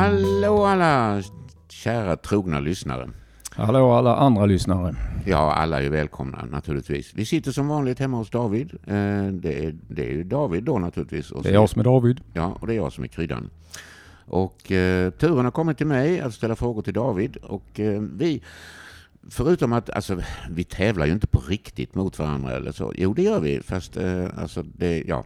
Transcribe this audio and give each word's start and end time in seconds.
Hallå 0.00 0.64
alla 0.64 1.22
kära 1.68 2.16
trogna 2.16 2.60
lyssnare. 2.60 3.10
Hallå 3.50 3.92
alla 3.92 4.16
andra 4.16 4.46
lyssnare. 4.46 4.94
Ja, 5.26 5.52
alla 5.54 5.82
är 5.82 5.90
välkomna 5.90 6.44
naturligtvis. 6.50 7.12
Vi 7.14 7.24
sitter 7.24 7.52
som 7.52 7.68
vanligt 7.68 7.98
hemma 7.98 8.16
hos 8.16 8.30
David. 8.30 8.72
Eh, 8.86 9.26
Det 9.32 9.64
är, 9.64 9.76
det 9.88 10.06
är 10.06 10.10
ju 10.12 10.24
David 10.24 10.64
då 10.64 10.78
naturligtvis. 10.78 11.30
Och 11.30 11.42
Det 11.42 11.48
är 11.48 11.52
jag 11.52 11.68
som 11.68 11.80
är 11.80 11.84
David. 11.84 12.20
Ja, 12.32 12.56
och 12.60 12.66
det 12.66 12.72
är 12.72 12.76
jag 12.76 12.92
som 12.92 13.04
är 13.04 13.08
kryddan. 13.08 13.50
Och 14.26 14.72
eh, 14.72 15.10
turen 15.10 15.44
har 15.44 15.52
kommit 15.52 15.78
till 15.78 15.86
mig 15.86 16.20
att 16.20 16.34
ställa 16.34 16.56
frågor 16.56 16.82
till 16.82 16.94
David. 16.94 17.36
Och 17.36 17.80
eh, 17.80 18.02
vi, 18.16 18.42
förutom 19.28 19.72
att, 19.72 19.90
alltså, 19.90 20.20
vi 20.50 20.64
tävlar 20.64 21.06
ju 21.06 21.12
inte 21.12 21.26
på 21.26 21.40
riktigt 21.40 21.94
mot 21.94 22.18
varandra 22.18 22.56
eller 22.56 22.72
så. 22.72 22.92
Jo, 22.96 23.14
det 23.14 23.22
gör 23.22 23.40
vi, 23.40 23.60
fast 23.62 23.96
eh, 23.96 24.24
alltså, 24.36 24.62
det, 24.62 25.04
ja. 25.06 25.24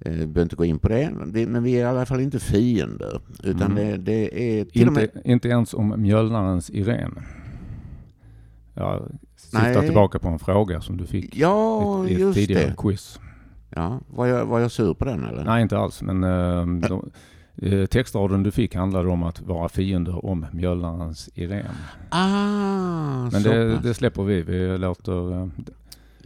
Eh, 0.00 0.12
behöver 0.12 0.42
inte 0.42 0.56
gå 0.56 0.64
in 0.64 0.78
på 0.78 0.88
det, 0.88 1.12
Vi- 1.26 1.46
men 1.46 1.62
vi 1.62 1.72
är 1.72 1.80
i 1.80 1.84
alla 1.84 2.06
fall 2.06 2.20
inte 2.20 2.38
fiender. 2.40 3.20
Utan 3.42 3.70
Mm. 3.72 3.74
det, 3.74 3.96
det 3.96 4.58
är 4.60 4.86
och 4.86 4.92
med... 4.92 5.02
Inte, 5.02 5.20
inte 5.24 5.48
ens 5.48 5.74
om 5.74 5.94
mjölnarens 6.02 6.70
Irene. 6.70 7.22
Jag 8.74 9.02
syftar 9.36 9.60
Nej. 9.74 9.84
tillbaka 9.86 10.18
på 10.18 10.28
en 10.28 10.38
fråga 10.38 10.80
som 10.80 10.96
du 10.96 11.06
fick 11.06 11.36
Ja, 11.36 12.06
i, 12.06 12.10
i 12.10 12.14
ett 12.14 12.20
just 12.20 12.34
tidigare 12.38 12.66
det. 12.66 12.74
quiz. 12.78 13.20
Ja, 13.70 14.00
var, 14.08 14.26
jag, 14.26 14.46
var 14.46 14.60
jag 14.60 14.70
sur 14.70 14.94
på 14.94 15.04
den 15.04 15.24
eller? 15.24 15.44
Nej, 15.44 15.62
inte 15.62 15.78
alls. 15.78 16.02
Men 16.02 16.24
eh, 16.24 16.88
de, 16.88 17.10
eh, 17.62 17.86
textraden 17.86 18.42
du 18.42 18.50
fick 18.50 18.74
handlade 18.74 19.08
om 19.08 19.22
att 19.22 19.40
vara 19.40 19.68
fiender 19.68 20.24
om 20.26 20.46
mjölnarens 20.52 21.30
Irene. 21.34 21.70
Ah, 22.10 23.30
Men 23.32 23.42
det, 23.42 23.78
det 23.78 23.94
släpper 23.94 24.22
vi. 24.22 24.42
Vi 24.42 24.78
låter, 24.78 25.32
eh, 25.32 25.48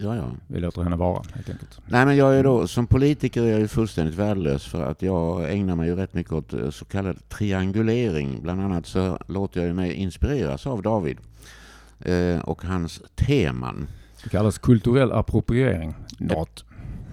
Ja, 0.03 0.17
ja. 0.17 0.31
vi 0.47 0.61
låter 0.61 0.83
henne 0.83 0.97
vara 0.97 1.23
helt 1.35 1.51
enkelt. 1.51 1.81
Nej, 1.87 2.07
men 2.07 2.17
jag 2.17 2.37
är 2.37 2.45
då, 2.45 2.67
som 2.67 2.87
politiker 2.87 3.43
är 3.43 3.51
jag 3.51 3.61
ju 3.61 3.69
fullständigt 3.69 4.15
värdelös 4.15 4.67
för 4.67 4.83
att 4.83 5.03
jag 5.03 5.53
ägnar 5.53 5.77
mig 5.77 5.89
ju 5.89 5.97
rätt 5.97 6.15
mycket 6.15 6.33
åt 6.33 6.53
eh, 6.53 6.71
så 6.71 6.85
kallad 6.85 7.29
triangulering. 7.29 8.43
Bland 8.43 8.61
annat 8.61 8.87
så 8.87 9.19
låter 9.27 9.67
jag 9.67 9.77
mig 9.77 9.93
inspireras 9.93 10.67
av 10.67 10.83
David 10.83 11.19
eh, 12.01 12.39
och 12.39 12.65
hans 12.65 13.03
teman. 13.15 13.89
Det 14.23 14.29
kallas 14.29 14.59
kulturell 14.59 15.13
appropriering. 15.13 15.95
Not. 16.19 16.65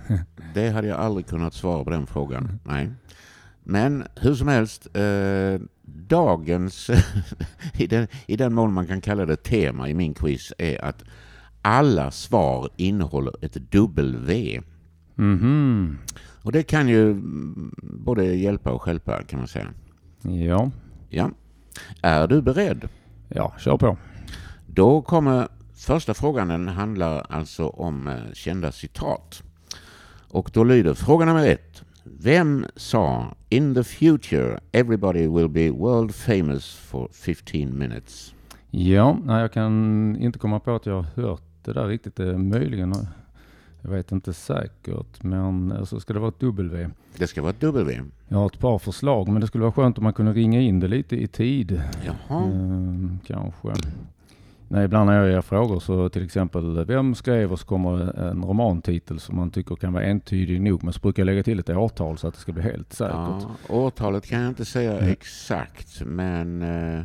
Det 0.54 0.70
hade 0.70 0.88
jag 0.88 1.00
aldrig 1.00 1.28
kunnat 1.28 1.54
svara 1.54 1.84
på 1.84 1.90
den 1.90 2.08
frågan. 2.08 2.60
Nej. 2.64 2.90
Men 3.64 4.04
hur 4.16 4.36
som 4.36 4.48
helst, 4.48 4.88
eh, 4.96 5.62
dagens, 5.86 6.90
i, 7.74 7.88
den, 7.88 8.08
i 8.26 8.36
den 8.36 8.54
mån 8.54 8.74
man 8.74 8.88
kan 8.88 9.02
kalla 9.02 9.26
det 9.26 9.36
tema 9.36 9.90
i 9.90 9.94
min 9.94 10.14
quiz, 10.14 10.54
är 10.58 10.86
att 10.86 11.04
alla 11.68 12.12
svar 12.12 12.70
innehåller 12.76 13.34
ett 13.42 13.72
W. 13.72 14.62
Mhm. 15.16 15.98
Och 16.42 16.52
det 16.52 16.64
kan 16.64 16.88
ju 16.88 17.12
mm, 17.12 17.76
både 17.82 18.26
hjälpa 18.26 18.72
och 18.72 18.82
stjälpa 18.82 19.24
kan 19.24 19.40
man 19.40 19.48
säga. 19.48 19.68
Ja. 20.22 20.72
Ja. 21.10 21.32
Är 22.02 22.28
du 22.28 22.42
beredd? 22.42 22.90
ja, 23.30 23.54
kör 23.60 23.78
på. 23.78 23.98
Då 24.68 25.02
kommer 25.02 25.48
första 25.76 26.14
frågan, 26.14 26.48
den 26.48 26.68
handlar 26.68 27.26
alltså 27.30 27.68
om 27.68 28.08
eh, 28.08 28.34
kända 28.34 28.72
citat. 28.72 29.44
Och 30.30 30.50
då 30.54 30.64
lyder 30.64 30.94
fråga 30.94 31.26
nummer 31.26 31.48
ett. 31.48 31.84
Vem 32.04 32.66
sa 32.76 33.36
In 33.50 33.76
the 33.76 33.84
future 33.84 34.60
everybody 34.72 35.28
will 35.28 35.50
be 35.50 35.70
world 35.70 36.16
famous 36.16 36.76
for 36.76 37.10
15 37.14 37.78
minutes? 37.78 38.34
Ja, 38.70 39.18
nej, 39.24 39.42
jag 39.42 39.54
kan 39.54 40.16
inte 40.20 40.40
komma 40.40 40.60
på 40.60 40.76
att 40.76 40.86
jag 40.86 40.96
har 41.02 41.24
hört 41.24 41.47
det 41.68 41.74
där 41.74 41.88
riktigt. 41.88 42.16
Det 42.16 42.30
är 42.30 42.38
möjligen, 42.38 42.94
jag 43.82 43.92
vet 43.92 44.12
inte 44.12 44.34
säkert, 44.34 45.24
men 45.24 45.72
alltså, 45.72 46.00
ska 46.00 46.14
det 46.14 46.20
vara 46.20 46.30
ett 46.30 46.40
W? 46.40 46.90
Det 47.18 47.28
ska 47.28 47.42
vara 47.42 47.50
ett 47.50 47.62
W. 47.62 48.02
Jag 48.28 48.38
har 48.38 48.46
ett 48.46 48.60
par 48.60 48.80
förslag, 48.80 49.28
men 49.28 49.42
det 49.42 49.48
skulle 49.48 49.62
vara 49.62 49.72
skönt 49.72 49.98
om 49.98 50.04
man 50.04 50.14
kunde 50.14 50.34
ringa 50.34 50.62
in 50.62 50.80
det 50.80 50.88
lite 50.88 51.16
i 51.16 51.28
tid. 51.28 51.82
Jaha. 52.06 52.44
Ehm, 52.44 53.20
kanske. 53.28 53.74
Nej, 54.70 54.86
ibland 54.86 55.10
när 55.10 55.18
jag 55.18 55.30
gör 55.32 55.42
frågor 55.42 55.80
så 55.80 56.10
till 56.10 56.26
exempel, 56.26 56.86
vem 56.86 57.16
skrev 57.16 57.52
och 57.52 57.60
så 57.60 57.66
kommer 57.66 58.20
en 58.20 58.44
romantitel 58.44 59.20
som 59.20 59.36
man 59.36 59.52
tycker 59.52 59.76
kan 59.76 59.94
vara 59.94 60.04
entydig 60.04 60.62
nog, 60.62 60.84
men 60.84 60.94
så 60.94 61.00
brukar 61.00 61.22
jag 61.22 61.26
lägga 61.26 61.44
till 61.44 61.60
ett 61.60 61.70
årtal 61.70 62.18
så 62.18 62.28
att 62.28 62.34
det 62.34 62.40
ska 62.40 62.52
bli 62.52 62.64
helt 62.64 62.94
säkert. 62.94 63.14
Ja, 63.14 63.50
årtalet 63.70 64.26
kan 64.26 64.40
jag 64.40 64.50
inte 64.50 64.66
säga 64.66 65.00
exakt, 65.00 66.02
men 66.06 66.62
eh, 66.62 67.04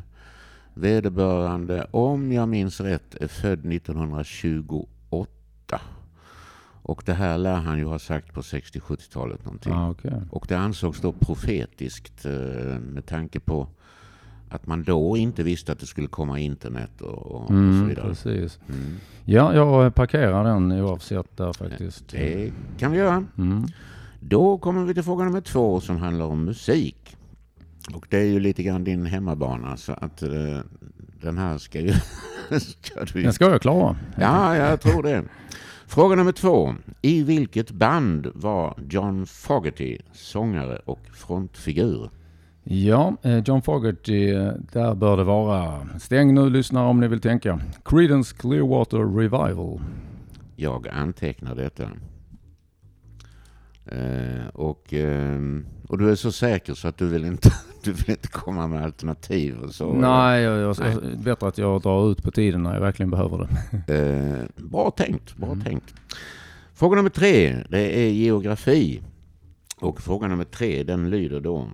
vederbörande, 0.74 1.86
om 1.90 2.32
jag 2.32 2.48
minns 2.48 2.80
rätt, 2.80 3.14
är 3.20 3.28
född 3.28 3.72
1928. 3.72 5.80
Och 6.84 7.02
det 7.06 7.12
här 7.14 7.38
lär 7.38 7.56
han 7.56 7.78
ju 7.78 7.84
ha 7.84 7.98
sagt 7.98 8.32
på 8.34 8.40
60-70-talet 8.40 9.44
någonting. 9.44 9.72
Ah, 9.72 9.90
okej. 9.90 10.12
Och 10.30 10.44
det 10.48 10.58
ansågs 10.58 11.00
då 11.00 11.12
profetiskt 11.12 12.24
eh, 12.24 12.32
med 12.80 13.06
tanke 13.06 13.40
på 13.40 13.66
att 14.48 14.66
man 14.66 14.82
då 14.84 15.16
inte 15.16 15.42
visste 15.42 15.72
att 15.72 15.78
det 15.78 15.86
skulle 15.86 16.06
komma 16.06 16.38
internet 16.38 17.00
och, 17.00 17.08
och, 17.08 17.40
och 17.40 17.46
så 17.46 17.52
Mm, 17.52 17.88
vidare. 17.88 18.08
precis. 18.08 18.60
Mm. 18.68 18.96
Ja, 19.24 19.54
jag 19.54 19.94
parkerar 19.94 20.44
den 20.44 20.72
oavsett 20.72 21.36
där 21.36 21.52
faktiskt. 21.52 22.08
Det 22.08 22.52
kan 22.78 22.92
vi 22.92 22.98
göra. 22.98 23.24
Mm. 23.38 23.66
Då 24.20 24.58
kommer 24.58 24.84
vi 24.84 24.94
till 24.94 25.02
fråga 25.02 25.24
nummer 25.24 25.40
två 25.40 25.80
som 25.80 25.96
handlar 25.96 26.26
om 26.26 26.44
musik. 26.44 27.16
Och 27.94 28.06
det 28.10 28.18
är 28.18 28.24
ju 28.24 28.40
lite 28.40 28.62
grann 28.62 28.84
din 28.84 29.06
hemmabana 29.06 29.76
så 29.76 29.92
att 29.92 30.22
eh, 30.22 30.60
den 31.22 31.38
här 31.38 31.58
ska 31.58 31.80
ju... 31.80 31.92
ska 32.60 33.04
du 33.04 33.22
Den 33.22 33.32
ska 33.32 33.50
jag 33.50 33.62
klara. 33.62 33.96
Ja, 34.18 34.56
jag 34.56 34.80
tror 34.80 35.02
det. 35.02 35.24
Fråga 35.86 36.16
nummer 36.16 36.32
två. 36.32 36.74
I 37.02 37.22
vilket 37.22 37.70
band 37.70 38.30
var 38.34 38.74
John 38.90 39.26
Fogerty 39.26 39.98
sångare 40.12 40.76
och 40.84 41.00
frontfigur? 41.12 42.10
Ja, 42.64 43.16
eh, 43.22 43.38
John 43.38 43.62
Fogerty, 43.62 44.30
eh, 44.30 44.52
där 44.72 44.94
bör 44.94 45.16
det 45.16 45.24
vara. 45.24 45.88
Stäng 46.00 46.34
nu 46.34 46.50
lyssnare 46.50 46.86
om 46.86 47.00
ni 47.00 47.08
vill 47.08 47.20
tänka. 47.20 47.60
Creedence 47.84 48.36
Clearwater 48.36 48.98
Revival. 48.98 49.80
Jag 50.56 50.88
antecknar 50.88 51.54
detta. 51.54 51.82
Eh, 53.86 54.46
och, 54.52 54.92
ehm, 54.92 55.66
och 55.88 55.98
du 55.98 56.10
är 56.10 56.14
så 56.14 56.32
säker 56.32 56.74
så 56.74 56.88
att 56.88 56.98
du 56.98 57.08
vill 57.08 57.24
inte, 57.24 57.52
du 57.84 57.92
vill 57.92 58.10
inte 58.10 58.28
komma 58.28 58.66
med 58.68 58.84
alternativ 58.84 59.58
och 59.58 59.74
så? 59.74 59.92
Nej, 59.92 60.42
jag, 60.42 60.58
jag, 60.58 60.76
Nej. 60.80 61.16
bättre 61.16 61.48
att 61.48 61.58
jag 61.58 61.82
drar 61.82 62.10
ut 62.12 62.22
på 62.22 62.30
tiden 62.30 62.62
när 62.62 62.74
jag 62.74 62.80
verkligen 62.80 63.10
behöver 63.10 63.38
det. 63.38 63.48
Eh, 63.94 64.64
bra 64.64 64.90
tänkt, 64.90 65.36
bra 65.36 65.52
Mm. 65.52 65.64
tänkt. 65.64 65.94
Fråga 66.74 66.96
nummer 66.96 67.10
tre, 67.10 67.56
det 67.68 68.00
är 68.00 68.10
geografi. 68.10 69.02
Och 69.80 70.00
fråga 70.00 70.28
nummer 70.28 70.44
tre, 70.44 70.82
den 70.82 71.10
lyder 71.10 71.40
då. 71.40 71.68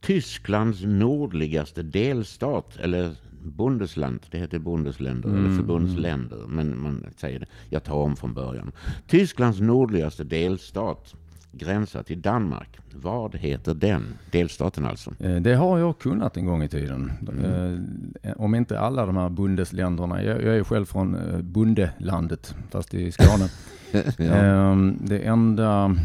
Tysklands 0.00 0.82
nordligaste 0.84 1.82
delstat, 1.82 2.76
eller 2.76 3.14
Bundesland, 3.42 4.20
det 4.30 4.38
heter 4.38 4.58
Bundesländer, 4.58 5.28
eller 5.28 5.38
Mm, 5.38 5.56
förbundsländer, 5.56 6.44
men 6.48 6.78
man 6.82 7.06
säger 7.16 7.38
det. 7.40 7.46
Jag 7.70 7.84
tar 7.84 7.94
om 7.94 8.16
från 8.16 8.34
början. 8.34 8.72
Tysklands 9.06 9.60
nordligaste 9.60 10.24
delstat 10.24 11.14
gränsar 11.52 12.02
till 12.02 12.22
Danmark. 12.22 12.78
Vad 12.94 13.36
heter 13.36 13.74
den? 13.74 14.02
Delstaten 14.30 14.86
alltså. 14.86 15.12
Eh, 15.20 15.36
Det 15.36 15.54
har 15.54 15.78
jag 15.78 15.98
kunnat 15.98 16.36
en 16.36 16.46
gång 16.46 16.62
i 16.62 16.68
tiden. 16.68 17.12
Mm. 17.28 18.14
Eh, 18.22 18.32
Om 18.36 18.54
inte 18.54 18.80
alla 18.80 19.06
de 19.06 19.16
här 19.16 19.28
bundesländerna. 19.28 20.22
Jag, 20.22 20.42
jag 20.42 20.56
är 20.56 20.64
själv 20.64 20.84
från 20.84 21.14
eh, 21.14 21.38
bundelandet, 21.42 22.54
fast 22.70 22.94
i 22.94 23.12
Skåne. 23.12 23.48
ja. 24.18 24.24
Ehm, 24.24 24.98
Det 25.04 25.18
enda, 25.26 25.96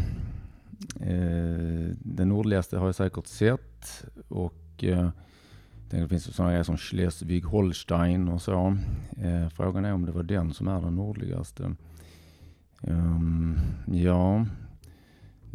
det 2.02 2.24
nordligaste 2.24 2.78
har 2.78 2.86
jag 2.86 2.94
säkert 2.94 3.26
sett 3.26 4.04
och 4.28 4.54
det 5.90 6.08
finns 6.08 6.34
sådana 6.34 6.50
grejer 6.52 6.64
som 6.64 6.76
Schleswig-Holstein 6.76 8.32
och 8.34 8.42
så. 8.42 8.76
Frågan 9.54 9.84
är 9.84 9.92
om 9.92 10.06
det 10.06 10.12
var 10.12 10.22
den 10.22 10.52
som 10.54 10.68
är 10.68 10.80
den 10.80 10.96
nordligaste. 10.96 11.74
Ehm, 12.82 13.58
Ja, 13.92 14.46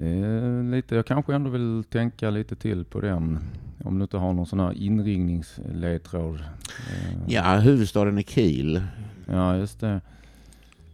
är 0.07 0.72
lite, 0.72 0.96
jag 0.96 1.06
kanske 1.06 1.36
ändå 1.36 1.50
vill 1.50 1.84
tänka 1.90 2.30
lite 2.30 2.56
till 2.56 2.86
på 2.86 3.01
den. 3.01 3.40
Om 3.84 4.00
du 4.00 4.04
inte 4.04 4.18
har 4.18 4.34
någon 4.34 4.46
sån 4.46 4.60
här 4.60 4.74
inringningsledtråd. 4.74 6.36
Eh, 6.36 7.18
ja, 7.28 7.56
huvudstaden 7.56 8.18
är 8.18 8.22
Kiel. 8.22 8.84
Ja, 9.25 9.57
just 9.57 9.80
det. 9.80 10.01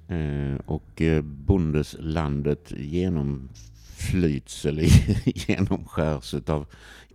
Eh, 0.07 0.59
och 0.65 1.01
eh, 1.01 1.21
Bundeslandet 1.21 2.71
genomflyts 2.77 4.65
eller 4.65 4.83
genomskärs 5.49 6.33
av 6.33 6.65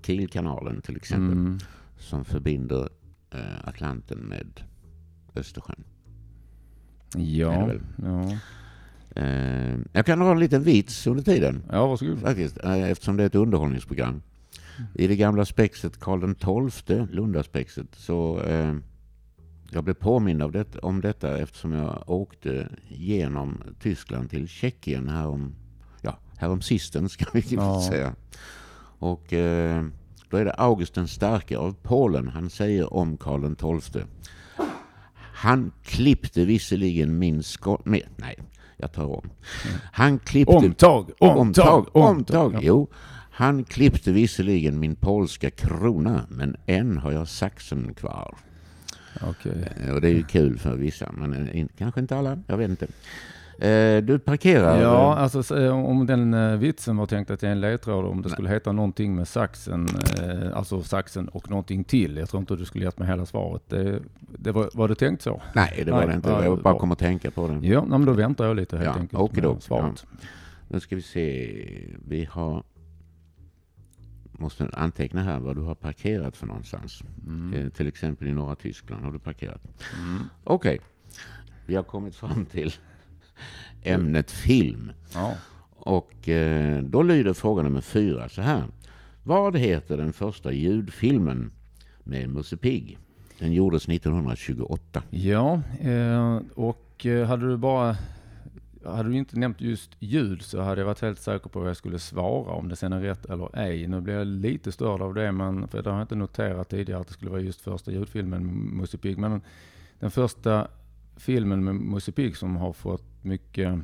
Kielkanalen 0.02 0.80
till 0.82 0.96
exempel. 0.96 1.38
Mm. 1.38 1.58
Som 1.98 2.24
förbinder 2.24 2.88
eh, 3.30 3.68
Atlanten 3.68 4.18
med 4.18 4.60
Östersjön. 5.34 5.84
Ja, 7.16 7.72
ja. 8.02 8.38
Eh, 9.16 9.76
jag 9.92 10.06
kan 10.06 10.18
dra 10.18 10.30
en 10.32 10.38
liten 10.40 10.62
vits 10.62 11.06
under 11.06 11.22
tiden. 11.22 11.62
ja, 11.72 11.86
varsågod. 11.86 12.20
Faktiskt, 12.20 12.64
eh, 12.64 12.82
eftersom 12.90 13.16
det 13.16 13.22
är 13.22 13.26
ett 13.26 13.34
underhållningsprogram. 13.34 14.22
I 14.94 15.06
det 15.06 15.16
gamla 15.16 15.44
spexet 15.44 16.00
Karl 16.00 16.70
XII, 16.70 17.06
Lundaspexet, 17.10 17.86
så 17.92 18.40
eh, 18.42 18.74
jag 19.70 19.84
blev 19.84 19.94
påmind 19.94 20.42
av 20.42 20.52
det, 20.52 20.76
om 20.76 21.00
detta 21.00 21.38
eftersom 21.38 21.72
jag 21.72 22.02
åkte 22.06 22.68
genom 22.88 23.62
Tyskland 23.80 24.30
till 24.30 24.48
Tjeckien 24.48 25.08
härom, 25.08 25.54
ja, 26.02 26.18
härom 26.36 26.60
sisten 26.60 27.08
ska 27.08 27.24
vi 27.32 27.44
Ja. 27.48 27.82
säga. 27.90 28.14
Och 28.98 29.32
eh, 29.32 29.84
Då 30.30 30.36
är 30.36 30.44
det 30.44 30.52
August 30.52 30.94
den 30.94 31.08
starke 31.08 31.58
av 31.58 31.76
Polen. 31.82 32.28
Han 32.28 32.50
säger 32.50 32.94
om 32.94 33.16
Karl 33.16 33.80
XII. 33.80 34.02
Han 35.16 35.72
klippte 35.82 36.44
visserligen 36.44 37.18
min 37.18 37.42
skott... 37.42 37.82
Nej, 37.84 38.08
jag 38.80 38.92
tar 38.92 39.04
om. 39.04 39.30
Han 39.92 40.18
klippte... 40.18 40.52
Omtag, 40.56 41.10
omtag, 41.18 41.86
omtag. 41.96 42.58
Jo, 42.62 42.88
han 43.30 43.64
klippte 43.64 44.12
visserligen 44.12 44.80
min 44.80 44.96
polska 44.96 45.50
krona, 45.50 46.26
men 46.28 46.56
än 46.66 46.96
har 46.98 47.12
jag 47.12 47.28
saxen 47.28 47.94
kvar. 47.94 48.36
Okej. 49.22 49.68
Eh, 49.84 49.94
Och 49.94 50.00
det 50.00 50.08
är 50.08 50.12
ju 50.12 50.22
kul 50.22 50.58
för 50.58 50.76
vissa, 50.76 51.12
men 51.12 51.48
eh, 51.48 51.66
kanske 51.78 52.00
inte 52.00 52.16
alla. 52.16 52.38
Jag 52.46 52.56
vet 52.56 52.70
inte. 52.70 52.86
Eh, 53.60 54.02
Du 54.02 54.18
parkerar... 54.18 54.80
Ja, 54.82 55.16
alltså 55.16 55.42
så, 55.42 55.56
eh, 55.56 55.84
om 55.84 56.06
den 56.06 56.34
eh, 56.34 56.56
vitsen 56.56 56.96
var 56.96 57.06
tänkt 57.06 57.30
att 57.30 57.42
jag 57.42 57.48
är 57.48 57.52
en 57.52 57.60
ledtråd 57.60 58.04
om 58.04 58.22
det 58.22 58.28
skulle 58.30 58.48
heta 58.48 58.72
någonting 58.72 59.14
med 59.16 59.28
saxen, 59.28 59.88
alltså 60.54 60.82
saxen 60.82 61.28
och 61.28 61.50
någonting 61.50 61.84
till. 61.84 62.16
Jag 62.16 62.28
tror 62.28 62.40
inte 62.40 62.56
du 62.56 62.64
skulle 62.64 62.84
gett 62.84 62.98
mig 62.98 63.08
hela 63.08 63.26
svaret. 63.26 63.62
Det, 63.68 64.00
det 64.38 64.52
var, 64.52 64.70
var 64.74 64.88
det 64.88 64.94
tänkt 64.94 65.22
så? 65.22 65.42
Nej, 65.54 65.82
det 65.86 65.90
var 65.92 65.98
Nej, 65.98 66.08
det 66.08 66.14
inte. 66.14 66.28
ja, 66.30 66.44
Jag 66.44 66.58
bara 66.62 66.78
kom 66.78 66.92
att 66.92 66.98
tänka 66.98 67.30
på 67.30 67.48
det. 67.48 67.66
Ja, 67.66 67.84
men 67.84 68.04
då 68.04 68.12
väntar 68.12 68.46
jag 68.46 68.56
lite 68.56 68.76
helt 68.76 68.86
Ja, 68.94 69.00
enkelt 69.00 69.22
okidok, 69.22 69.54
med 69.54 69.62
svaret. 69.62 70.06
Nu 70.68 70.80
ska 70.80 70.96
vi 70.96 71.02
se. 71.02 71.96
Vi 72.08 72.24
har... 72.30 72.62
Måste 74.32 74.68
anteckna 74.72 75.22
här 75.22 75.38
vad 75.38 75.56
du 75.56 75.62
har 75.62 75.74
parkerat 75.74 76.36
för 76.36 76.46
någonstans. 76.46 77.02
Mm. 77.26 77.70
Till 77.70 77.86
exempel 77.88 78.28
i 78.28 78.32
norra 78.32 78.54
Tyskland 78.56 79.04
har 79.04 79.12
du 79.12 79.18
parkerat. 79.18 79.62
Mm. 80.02 80.22
Okej. 80.44 80.80
Vi 81.66 81.74
har 81.76 81.82
kommit 81.82 82.16
fram 82.16 82.46
till 82.46 82.72
ämnet 83.82 84.30
film. 84.30 84.92
Ja. 85.14 85.34
Och 85.70 86.28
eh, 86.28 86.82
då 86.82 87.02
lyder 87.02 87.32
fråga 87.32 87.62
nummer 87.62 87.80
fyra 87.80 88.28
så 88.28 88.42
här. 88.42 88.64
Vad 89.22 89.56
heter 89.56 89.96
den 89.96 90.12
första 90.12 90.52
ljudfilmen 90.52 91.52
med 92.04 92.28
Musse 92.28 92.56
Pigg? 92.56 92.98
Den 93.38 93.52
gjordes 93.52 93.88
1928. 93.88 95.02
Ja, 95.10 95.62
eh, 95.80 96.38
och 96.54 97.06
eh, 97.06 97.26
hade 97.26 97.48
du 97.48 97.56
bara 97.56 97.96
hade 98.84 99.08
du 99.08 99.16
inte 99.16 99.38
nämnt 99.38 99.60
just 99.60 99.90
ljud 99.98 100.42
så 100.42 100.60
hade 100.60 100.80
jag 100.80 100.86
varit 100.86 101.00
helt 101.00 101.20
säker 101.20 101.48
på 101.48 101.60
vad 101.60 101.68
jag 101.68 101.76
skulle 101.76 101.98
svara 101.98 102.52
om 102.52 102.68
det 102.68 102.76
sen 102.76 102.92
är 102.92 103.00
rätt 103.00 103.26
eller 103.26 103.58
ej. 103.58 103.86
Nu 103.86 104.00
blir 104.00 104.14
jag 104.14 104.26
lite 104.26 104.72
störd 104.72 105.02
av 105.02 105.14
det, 105.14 105.32
men 105.32 105.68
för 105.68 105.82
det 105.82 105.90
har 105.90 105.96
jag 105.96 106.04
inte 106.04 106.14
noterat 106.14 106.68
tidigare 106.68 107.00
att 107.00 107.06
det 107.06 107.12
skulle 107.12 107.30
vara 107.30 107.40
just 107.40 107.60
första 107.60 107.92
ljudfilmen 107.92 108.46
med 108.46 108.54
Musse 108.54 108.98
Pigg. 108.98 109.18
Men 109.18 109.40
den 109.98 110.10
första 110.10 110.68
filmen 111.20 111.64
med 111.64 111.74
Musse 111.74 112.12
Pigg 112.12 112.36
som 112.36 112.56
har 112.56 112.72
fått 112.72 113.24
mycket 113.24 113.78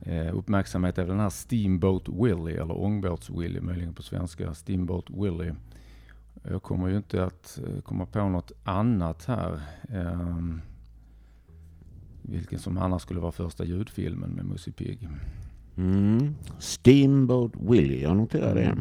eh, 0.00 0.36
uppmärksamhet 0.36 0.98
är 0.98 1.06
den 1.06 1.20
här 1.20 1.30
Steamboat 1.30 2.08
Willie, 2.08 2.60
eller 2.62 2.74
Ångbåts-Willie 2.74 3.60
möjligen 3.60 3.94
på 3.94 4.02
svenska, 4.02 4.54
Steamboat 4.54 5.10
Willie. 5.10 5.54
Jag 6.42 6.62
kommer 6.62 6.88
ju 6.88 6.96
inte 6.96 7.24
att 7.24 7.60
eh, 7.66 7.80
komma 7.82 8.06
på 8.06 8.28
något 8.28 8.52
annat 8.64 9.24
här. 9.24 9.60
Eh, 9.88 10.36
vilken 12.22 12.58
som 12.58 12.78
annars 12.78 13.02
skulle 13.02 13.20
vara 13.20 13.32
första 13.32 13.64
ljudfilmen 13.64 14.30
med 14.30 14.44
Musse 14.44 14.72
Pigg. 14.72 15.08
Mm. 15.76 16.34
Steamboat 16.58 17.52
Willie, 17.60 18.02
jag 18.02 18.16
noterar 18.16 18.54
det. 18.54 18.76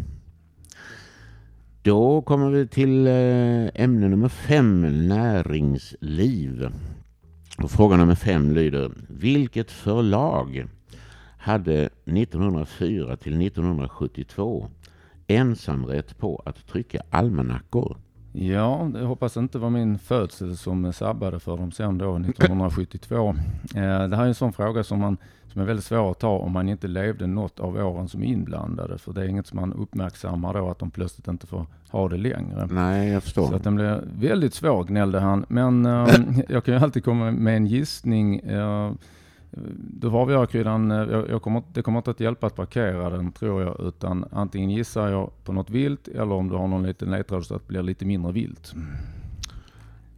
Då 1.82 2.22
kommer 2.22 2.50
vi 2.50 2.68
till 2.68 3.08
eh, 3.08 3.84
ämne 3.84 4.08
nummer 4.08 4.30
fem, 4.30 5.08
näringsliv. 5.08 6.70
Och 7.58 7.72
fråga 7.72 7.98
nummer 7.98 8.16
fem 8.16 8.52
lyder, 8.52 8.92
vilket 9.10 9.72
förlag 9.72 10.68
hade 11.38 11.90
1904 12.06 13.18
till 13.18 13.48
1972 13.48 14.70
ensamrätt 15.28 16.18
på 16.18 16.42
att 16.46 16.68
trycka 16.68 17.02
almanackor? 17.10 17.98
Ja, 18.38 18.92
jag 18.94 19.06
hoppas 19.06 19.38
inte 19.38 19.60
var 19.60 19.70
min 19.70 20.00
födsel 20.00 20.58
som 20.58 20.94
sabbade 20.94 21.40
för 21.40 21.58
dem 21.58 21.72
sen 21.72 21.98
då 21.98 22.16
1972. 22.16 23.36
Eh, 23.76 24.08
det 24.08 24.16
här 24.16 24.24
är 24.24 24.28
en 24.28 24.36
sån 24.36 24.54
fråga 24.54 24.84
som, 24.84 25.00
man, 25.00 25.18
som 25.54 25.62
är 25.62 25.66
väldigt 25.66 25.86
svår 25.86 26.12
att 26.12 26.20
ta 26.20 26.38
om 26.38 26.52
man 26.52 26.70
inte 26.70 26.88
levde 26.88 27.28
något 27.28 27.60
av 27.60 27.76
åren 27.76 28.08
som 28.10 28.24
är 28.24 28.28
inblandade. 28.28 28.98
För 28.98 29.14
det 29.14 29.22
är 29.22 29.28
inget 29.28 29.48
som 29.48 29.60
man 29.60 29.74
uppmärksammar 29.74 30.54
då 30.54 30.70
att 30.70 30.80
de 30.80 30.92
plötsligt 30.92 31.28
inte 31.28 31.48
får 31.48 31.66
ha 31.90 32.10
det 32.10 32.18
längre. 32.18 32.68
Nej, 32.72 33.10
jag 33.10 33.24
förstår. 33.24 33.48
Så 33.48 33.56
att 33.56 33.64
den 33.64 33.76
blev 33.76 34.04
väldigt 34.20 34.54
svår 34.54 34.84
gnällde 34.84 35.20
han. 35.20 35.46
Men 35.48 35.86
eh, 35.86 36.08
jag 36.50 36.64
kan 36.64 36.74
ju 36.74 36.80
alltid 36.80 37.04
komma 37.04 37.32
med 37.32 37.56
en 37.56 37.66
gissning. 37.66 38.42
Då 39.78 40.10
var 40.10 40.26
vi 40.26 40.48
kryddan, 40.48 40.92
eh, 40.92 40.98
jag, 40.98 41.30
jag 41.30 41.42
kommer, 41.42 41.64
det 41.74 41.82
kommer 41.82 42.00
inte 42.00 42.12
att 42.12 42.20
hjälpa 42.20 42.48
att 42.48 42.56
parkera 42.56 43.10
den 43.10 43.32
tror 43.32 43.62
jag. 43.62 43.80
Utan 43.80 44.26
antingen 44.32 44.70
gissar 44.70 45.08
jag 45.10 45.32
på 45.44 45.54
något 45.54 45.70
vilt 45.70 46.08
eller 46.08 46.32
om 46.36 46.50
du 46.50 46.56
har 46.56 46.68
någon 46.68 46.84
liten 46.84 47.12
ledtråd 47.12 47.46
så 47.46 47.56
att 47.56 47.62
det 47.62 47.68
blir 47.68 47.84
lite 47.84 48.06
mindre 48.06 48.32
vilt. 48.32 48.74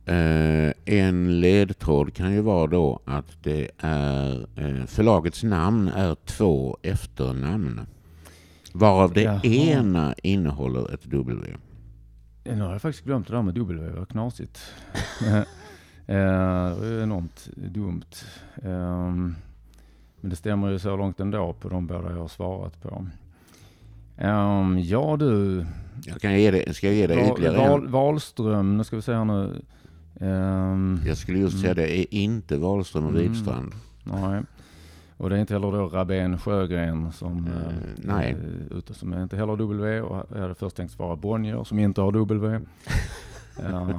Eh, 0.06 0.72
en 0.86 1.42
ledtråd 1.42 2.14
kan 2.14 2.34
ju 2.34 2.42
vara 2.42 2.68
då 2.68 3.00
att 3.06 3.44
det 3.44 3.72
är 3.78 4.48
eh, 4.56 4.86
förlagets 4.86 5.44
namn 5.44 5.88
är 5.88 6.16
två 6.26 6.78
efternamn. 6.82 7.82
Varav 8.74 9.14
det 9.14 9.22
Jaha. 9.22 9.42
ena 9.44 10.14
innehåller 10.24 10.94
ett 10.94 11.04
W. 11.04 11.54
Eh, 12.44 12.56
Nu 12.58 12.64
har 12.64 12.72
jag 12.72 12.82
faktiskt 12.82 13.06
glömt 13.06 13.28
det 13.28 13.34
där 13.34 13.42
med 13.42 13.54
W, 13.56 13.90
vad 13.98 14.10
knasigt. 14.10 14.60
Eh, 16.08 17.02
enormt 17.04 17.50
dumt. 17.56 18.02
Ehm, 18.64 19.36
Men 20.22 20.30
det 20.30 20.36
stämmer 20.36 20.70
ju 20.70 20.80
så 20.80 20.96
långt 20.98 21.20
ändå 21.20 21.54
på 21.54 21.70
de 21.70 21.88
båda 21.88 22.10
jag 22.12 22.18
har 22.20 22.28
svarat 22.28 22.82
på. 22.82 23.06
Ehm, 24.18 24.80
Ja 24.80 25.16
du, 25.20 25.66
Jag 26.06 26.22
kan 26.22 26.40
ge 26.42 26.52
det, 26.52 26.74
ska 26.76 26.88
jag 26.88 26.96
ge 26.96 27.08
dig 27.08 27.18
Val, 27.18 27.32
ytterligare 27.32 27.70
Val? 27.70 27.88
Wahlström, 27.88 28.78
nu 28.78 28.84
ska 28.84 28.96
vi 28.96 29.02
se 29.02 29.14
här 29.14 29.26
nu. 29.26 29.62
Ehm, 30.22 31.00
Jag 31.06 31.18
skulle 31.18 31.40
just 31.40 31.62
säga 31.62 31.74
det 31.74 31.98
är 32.00 32.14
inte 32.14 32.58
Wahlström 32.58 33.04
och 33.06 33.12
Mm. 33.12 33.22
Widstrand. 33.24 33.72
nej. 34.04 34.42
Och 35.18 35.30
det 35.30 35.36
är 35.36 35.40
inte 35.40 35.54
heller 35.54 35.72
då 35.72 35.88
Rabén 35.88 36.38
Sjögren 36.40 37.12
som, 37.12 37.48
Eh, 37.48 37.54
eh, 37.68 37.74
nej. 37.98 38.32
eh, 38.32 38.78
utan 38.78 38.96
som 38.96 39.14
är 39.14 39.24
inte 39.24 39.38
heller 39.38 39.56
W. 39.56 40.02
Och 40.02 40.26
jag 40.36 40.42
hade 40.42 40.56
först 40.56 40.76
tänkt 40.76 40.92
svara 40.94 41.16
Bonnier 41.16 41.64
som 41.64 41.80
inte 41.80 42.02
har 42.02 42.12
W. 42.12 42.60
ja, 43.72 43.90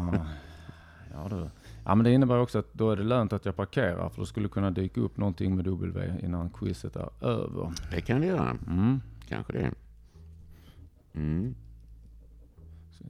ja, 1.12 1.28
du. 1.30 1.48
Ja, 1.88 1.94
men 1.94 2.04
det 2.04 2.12
innebär 2.12 2.38
också 2.38 2.58
att 2.58 2.74
då 2.74 2.90
är 2.90 2.96
det 2.96 3.02
lönt 3.02 3.32
att 3.32 3.44
jag 3.44 3.56
parkerar 3.56 4.08
för 4.08 4.20
då 4.20 4.26
skulle 4.26 4.48
kunna 4.48 4.70
dyka 4.70 5.00
upp 5.00 5.16
någonting 5.16 5.56
med 5.56 5.64
W 5.64 6.12
innan 6.22 6.50
quizet 6.50 6.96
är 6.96 7.08
över. 7.24 7.72
Det 7.90 8.00
kan 8.00 8.20
det 8.20 8.26
göra. 8.26 8.56
Mm. 8.66 9.00
Kanske 9.28 9.52
det. 9.52 9.70
Mm. 11.14 11.54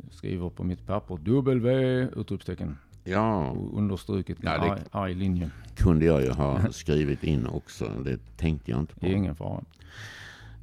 Jag 0.05 0.13
skriver 0.13 0.51
på 0.51 0.65
mitt 0.65 0.87
papper 0.87 1.17
W! 1.17 2.09
Utropstecken. 2.17 2.77
Ja, 3.05 3.57
understruket 3.73 4.43
med 4.43 4.53
Ja, 4.53 4.79
arg 4.91 5.15
linje. 5.15 5.51
kunde 5.77 6.05
jag 6.05 6.23
ju 6.23 6.31
ha 6.31 6.61
skrivit 6.73 7.25
in 7.25 7.47
också. 7.47 7.89
Det 8.05 8.19
tänkte 8.37 8.71
jag 8.71 8.81
inte 8.81 8.95
på. 8.95 9.07
Ingen 9.07 9.35
fara. 9.35 9.65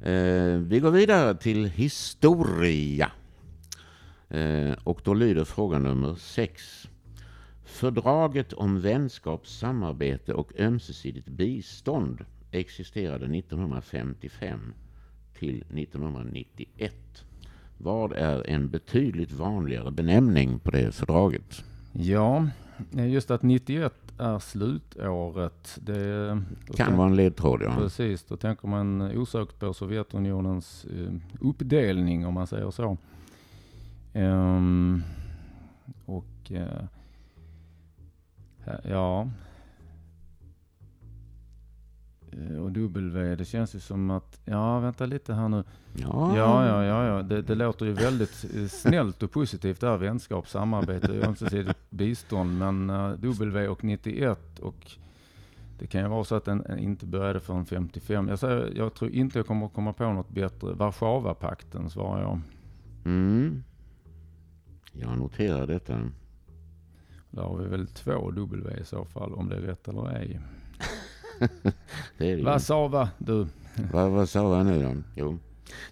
Eh, 0.02 0.58
vi 0.58 0.80
går 0.80 0.90
vidare 0.90 1.34
till 1.34 1.64
historia. 1.64 3.10
Eh, 4.28 4.72
och 4.84 5.00
då 5.04 5.14
lyder 5.14 5.44
fråga 5.44 5.78
nummer 5.78 6.14
sex. 6.14 6.88
Fördraget 7.66 8.52
om 8.52 8.80
vänskap, 8.80 9.46
samarbete 9.46 10.34
och 10.34 10.52
ömsesidigt 10.60 11.28
bistånd 11.28 12.24
existerade 12.50 13.24
1955 13.38 14.74
till 15.38 15.56
1991. 15.62 16.94
Vad 17.78 18.12
är 18.12 18.50
en 18.50 18.70
betydligt 18.70 19.32
vanligare 19.32 19.90
benämning 19.90 20.58
på 20.58 20.70
det 20.70 20.92
fördraget? 20.94 21.64
Ja, 21.92 22.48
just 22.92 23.30
att 23.30 23.42
91 23.42 23.92
är 24.18 24.38
slutåret. 24.38 25.78
Det 25.82 26.28
Kan 26.66 26.86
tänk- 26.86 26.96
vara 26.98 27.08
en 27.08 27.16
ledtråd, 27.16 27.62
ja. 27.62 27.74
Precis, 27.78 28.24
då 28.24 28.36
tänker 28.36 28.68
man 28.68 29.02
osökt 29.18 29.58
på 29.58 29.74
Sovjetunionens 29.74 30.84
eh, 30.84 31.12
uppdelning 31.40 32.26
om 32.26 32.34
man 32.34 32.46
säger 32.46 32.70
så. 32.70 32.96
Ehm, 34.12 35.02
och 36.06 36.24
här- 36.48 36.88
ja. 38.84 39.28
Eh, 42.32 42.56
Och 42.62 42.72
W, 42.72 43.36
det 43.36 43.44
känns 43.44 43.74
ju 43.74 43.80
som 43.80 44.10
att, 44.10 44.40
ja 44.44 44.78
vänta 44.80 45.06
lite 45.06 45.34
här 45.34 45.48
nu. 45.48 45.64
Ja, 45.96 46.36
Ja, 46.36 46.66
ja, 46.66 46.84
ja, 46.84 47.06
ja. 47.06 47.22
Det, 47.22 47.42
det 47.42 47.54
låter 47.54 47.86
ju 47.86 47.92
väldigt 47.92 48.44
eh, 48.56 48.66
snällt 48.66 49.22
och 49.22 49.30
positivt 49.30 49.80
där, 49.80 49.96
vänskap, 49.96 50.48
samarbete 50.48 51.12
ömsesidigt 51.12 51.90
bistånd. 51.90 52.58
Men 52.58 52.90
eh, 52.90 53.10
W 53.10 53.68
och 53.68 53.84
91 53.84 54.58
och 54.58 54.90
det 55.78 55.86
kan 55.86 56.00
ju 56.02 56.08
vara 56.08 56.24
så 56.24 56.34
att 56.34 56.44
den 56.44 56.64
eh, 56.66 56.82
inte 56.84 57.06
började 57.06 57.40
förrän 57.40 57.66
55. 57.66 58.28
Jag, 58.28 58.38
säger, 58.38 58.72
jag 58.76 58.94
tror 58.94 59.10
inte 59.10 59.38
jag 59.38 59.46
kommer 59.46 59.68
komma 59.68 59.92
på 59.92 60.12
något 60.12 60.28
bättre. 60.28 60.72
Warszawapakten 60.72 61.90
svarar 61.90 62.22
jag. 62.22 62.40
Mm. 63.04 63.62
Jag 64.92 65.18
noterar 65.18 65.66
detta. 65.66 66.00
Där 67.36 67.42
har 67.42 67.56
vi 67.58 67.68
väl 67.68 67.86
två 67.86 68.30
W 68.30 68.80
i 68.80 68.84
så 68.84 69.04
fall, 69.04 69.34
om 69.34 69.48
det 69.48 69.56
är 69.56 69.60
rätt 69.60 69.88
eller 69.88 70.16
ej. 70.16 70.40
Det 71.38 71.48
det 72.18 72.26
ju. 72.26 72.44
Warszawa, 72.44 73.08
du. 73.18 73.46
Vad, 73.92 74.10
vad 74.10 74.28
sa 74.28 74.56
jag 74.56 74.66
nu 74.66 74.82
då? 74.82 74.94
Jo. 75.16 75.38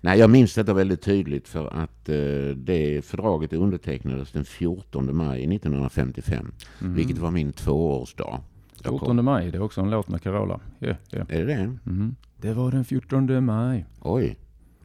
Nej, 0.01 0.19
jag 0.19 0.31
minns 0.31 0.55
detta 0.55 0.75
väldigt 0.75 1.03
tydligt 1.03 1.49
för 1.49 1.67
att 1.67 2.09
eh, 2.09 2.17
det 2.57 3.05
fördraget 3.05 3.53
undertecknades 3.53 4.33
den 4.33 4.45
14 4.45 5.17
maj 5.17 5.47
1955, 5.57 6.53
Mhm. 6.81 6.95
vilket 6.95 7.19
var 7.19 7.31
min 7.31 7.53
tvåårsdag. 7.53 8.41
Jag 8.83 8.91
kom- 8.91 8.99
14 8.99 9.25
maj, 9.25 9.51
det 9.51 9.57
är 9.59 9.63
också 9.63 9.81
en 9.81 9.91
låt 9.91 10.09
med 10.09 10.23
Carola. 10.23 10.61
Ja, 10.79 10.95
ja. 11.11 11.25
Är 11.29 11.47
det 11.47 11.55
det? 11.55 11.79
Mhm. 11.85 12.17
Det 12.37 12.53
var 12.53 12.71
den 12.71 12.85
14 12.85 13.45
maj. 13.45 13.87
Oj. 14.01 14.37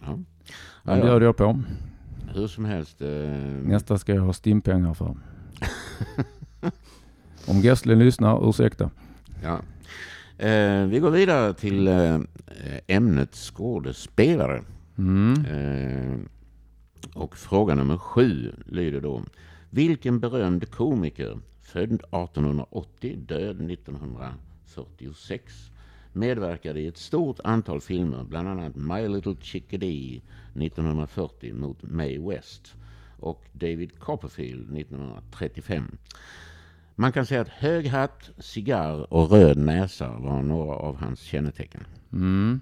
Ja. 0.01 0.19
Ja, 0.83 0.97
ja. 0.97 1.03
bjöd 1.03 1.23
jag 1.23 1.37
på. 1.37 1.61
Hur 2.33 2.47
som 2.47 2.65
helst. 2.65 3.01
Eh, 3.01 3.09
Nästa 3.63 3.97
ska 3.97 4.13
jag 4.13 4.21
ha 4.21 4.33
stimpengar 4.33 4.93
för. 4.93 5.15
Om 7.47 7.61
Gessle 7.61 7.95
lyssnar, 7.95 8.49
ursäkta. 8.49 8.89
ja. 9.43 9.61
eh, 10.45 10.85
vi 10.85 10.99
går 10.99 11.11
vidare 11.11 11.53
till 11.53 11.87
eh, 11.87 12.19
ämnet 12.87 13.35
skådespelare. 13.35 14.63
Mm. 14.97 15.45
Eh, 15.45 16.17
och 17.13 17.37
fråga 17.37 17.75
nummer 17.75 17.97
sju 17.97 18.51
lyder 18.65 19.01
då. 19.01 19.23
Vilken 19.69 20.19
berömd 20.19 20.71
komiker, 20.71 21.39
född 21.61 21.93
1880, 21.93 23.17
död 23.27 23.71
1946, 23.71 25.53
medverkade 26.13 26.79
i 26.79 26.87
ett 26.87 26.97
stort 26.97 27.39
antal 27.43 27.81
filmer, 27.81 28.23
bland 28.23 28.47
annat 28.47 28.75
My 28.75 29.07
Little 29.07 29.35
Chickadee 29.41 30.21
1940 30.55 31.53
mot 31.53 31.83
Mae 31.83 32.19
West 32.29 32.75
och 33.19 33.45
David 33.51 33.99
Copperfield 33.99 34.77
1935. 34.77 35.97
Man 36.95 37.11
kan 37.11 37.25
säga 37.25 37.41
att 37.41 37.49
hög 37.49 37.88
hatt, 37.88 38.29
cigarr 38.38 39.13
och 39.13 39.31
röd 39.31 39.57
näsa 39.57 40.17
var 40.17 40.41
några 40.41 40.75
av 40.75 40.95
hans 40.95 41.19
kännetecken. 41.19 41.83
Mm. 42.13 42.61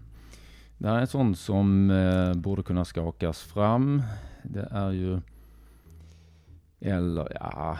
Det 0.77 0.87
här 0.87 1.01
är 1.01 1.05
sånt 1.05 1.39
som 1.39 1.91
eh, 1.91 2.33
borde 2.33 2.63
kunna 2.63 2.85
skakas 2.85 3.41
fram. 3.41 4.01
Det 4.43 4.67
är 4.71 4.91
ju, 4.91 5.21
eller 6.79 7.37
ja, 7.39 7.77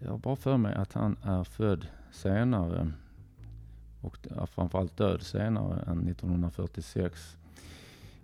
jag 0.00 0.10
har 0.10 0.18
bara 0.18 0.36
för 0.36 0.56
mig 0.56 0.74
att 0.74 0.92
han 0.92 1.16
är 1.22 1.44
född 1.44 1.86
senare 2.12 2.92
och 4.00 4.18
är 4.30 4.46
framförallt 4.46 4.96
död 4.96 5.22
senare 5.22 5.82
än 5.86 6.08
1946. 6.08 7.36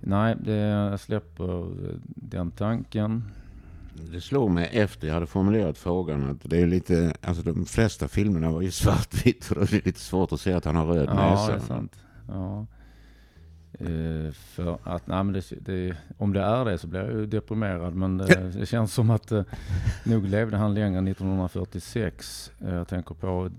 Nej, 0.00 0.36
det, 0.40 0.56
jag 0.56 1.00
släpper 1.00 1.62
eh, 1.62 1.94
den 2.04 2.50
tanken. 2.50 3.24
Det 4.12 4.20
slog 4.20 4.50
mig 4.50 4.68
efter 4.72 5.06
jag 5.06 5.14
hade 5.14 5.26
formulerat 5.26 5.78
frågan 5.78 6.30
att 6.30 6.50
det 6.50 6.60
är 6.62 6.66
lite, 6.66 7.14
alltså 7.22 7.42
de 7.42 7.64
flesta 7.66 8.08
filmerna 8.08 8.50
var 8.50 8.60
ju 8.62 8.70
svartvitt 8.84 9.50
och 9.50 9.56
då 9.56 9.62
är 9.62 9.66
det 9.66 9.86
lite 9.86 10.00
svårt 10.00 10.32
att 10.32 10.40
se 10.40 10.52
att 10.52 10.64
han 10.64 10.76
har 10.76 10.86
röd 10.86 11.08
Ja, 11.08 11.30
näsa. 11.30 11.46
det 11.52 11.56
är 11.56 11.60
sant. 11.60 11.96
Ja. 12.28 12.66
Eh, 13.80 14.32
för 14.32 14.78
att, 14.84 15.06
nej, 15.06 15.24
men 15.24 15.32
det, 15.32 15.52
det, 15.60 15.96
om 16.18 16.32
det 16.32 16.40
är 16.40 16.64
det 16.64 16.78
så 16.78 16.86
blir 16.86 17.00
jag 17.00 17.12
ju 17.12 17.26
deprimerad. 17.26 17.94
Men 17.94 18.18
det, 18.18 18.52
det 18.58 18.66
känns 18.66 18.94
som 18.94 19.10
att 19.10 19.32
eh, 19.32 19.42
nog 20.04 20.26
levde 20.26 20.56
han 20.56 20.74
längre 20.74 20.98
än 20.98 21.08
1946. 21.08 22.52
Eh, 22.60 22.74
jag 22.74 22.88
tänker 22.88 23.14
på 23.14 23.50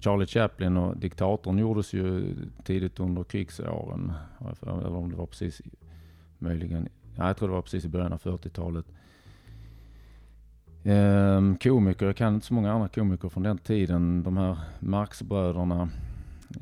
Charlie 0.00 0.26
Chaplin 0.26 0.76
och 0.76 0.96
Diktatorn 0.96 1.58
gjordes 1.58 1.92
ju 1.92 2.34
tidigt 2.64 3.00
under 3.00 3.24
krigsåren. 3.24 4.12
Eller 4.62 4.94
om 4.96 5.10
det 5.10 5.16
var 5.16 5.26
precis, 5.26 5.62
möjligen, 6.38 6.88
ja, 7.16 7.26
jag 7.26 7.36
tror 7.36 7.48
det 7.48 7.54
var 7.54 7.62
precis 7.62 7.84
i 7.84 7.88
början 7.88 8.12
av 8.12 8.20
40-talet. 8.20 8.86
Ehm, 10.88 11.56
komiker, 11.56 12.06
jag 12.06 12.16
kan 12.16 12.34
inte 12.34 12.46
så 12.46 12.54
många 12.54 12.72
andra 12.72 12.88
komiker 12.88 13.28
från 13.28 13.42
den 13.42 13.58
tiden. 13.58 14.22
De 14.22 14.36
här 14.36 14.56
Marxbröderna 14.80 15.88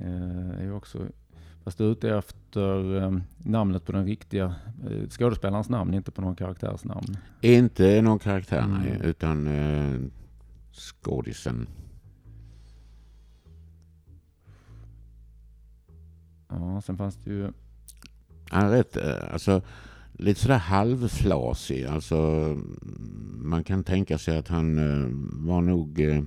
eh, 0.01 0.65
är 0.67 0.73
också, 0.73 1.07
fast 1.65 1.81
ute 1.81 2.11
efter 2.17 3.03
eh, 3.03 3.17
namnet 3.39 3.85
på 3.87 3.93
den 3.93 4.07
riktiga 4.07 4.55
eh, 4.91 5.09
skådespelarens 5.09 5.69
namn, 5.69 5.95
inte 5.95 6.11
på 6.11 6.21
någon 6.23 6.37
karaktärs 6.37 6.85
namn. 6.85 7.17
Inte 7.41 8.03
någon 8.03 8.19
karaktär, 8.19 8.67
nej, 8.67 8.91
Mm. 8.91 9.03
utan 9.03 9.47
eh, 9.47 10.01
skådisen. 10.73 11.67
Ja, 16.49 16.81
sen 16.81 16.97
fanns 16.97 17.17
det 17.17 17.31
ju, 17.31 17.51
Han 18.51 18.67
är 18.67 18.71
rätt, 18.71 18.97
eh, 18.97 19.33
alltså 19.33 19.63
lite 20.13 20.41
sådär 20.41 20.59
halvflasig. 20.59 21.85
Alltså 21.85 22.17
man 23.45 23.65
kan 23.65 23.85
tänka 23.85 24.19
sig 24.19 24.39
att 24.39 24.49
han 24.49 24.79
eh, 24.79 25.09
var 25.47 25.61
nog 25.61 26.01
eh, 26.01 26.23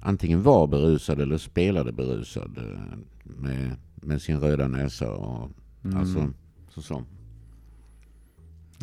antingen 0.00 0.42
var 0.42 0.66
berusad 0.66 1.20
eller 1.20 1.38
spelade 1.38 1.92
berusad 1.92 2.58
eh, 2.58 2.98
med, 3.24 3.76
med 3.94 4.22
sin 4.22 4.40
röda 4.40 4.68
näsa 4.68 5.12
och 5.12 5.50
mm, 5.84 5.96
alltså 5.96 6.30
så, 6.68 6.82
så. 6.82 7.04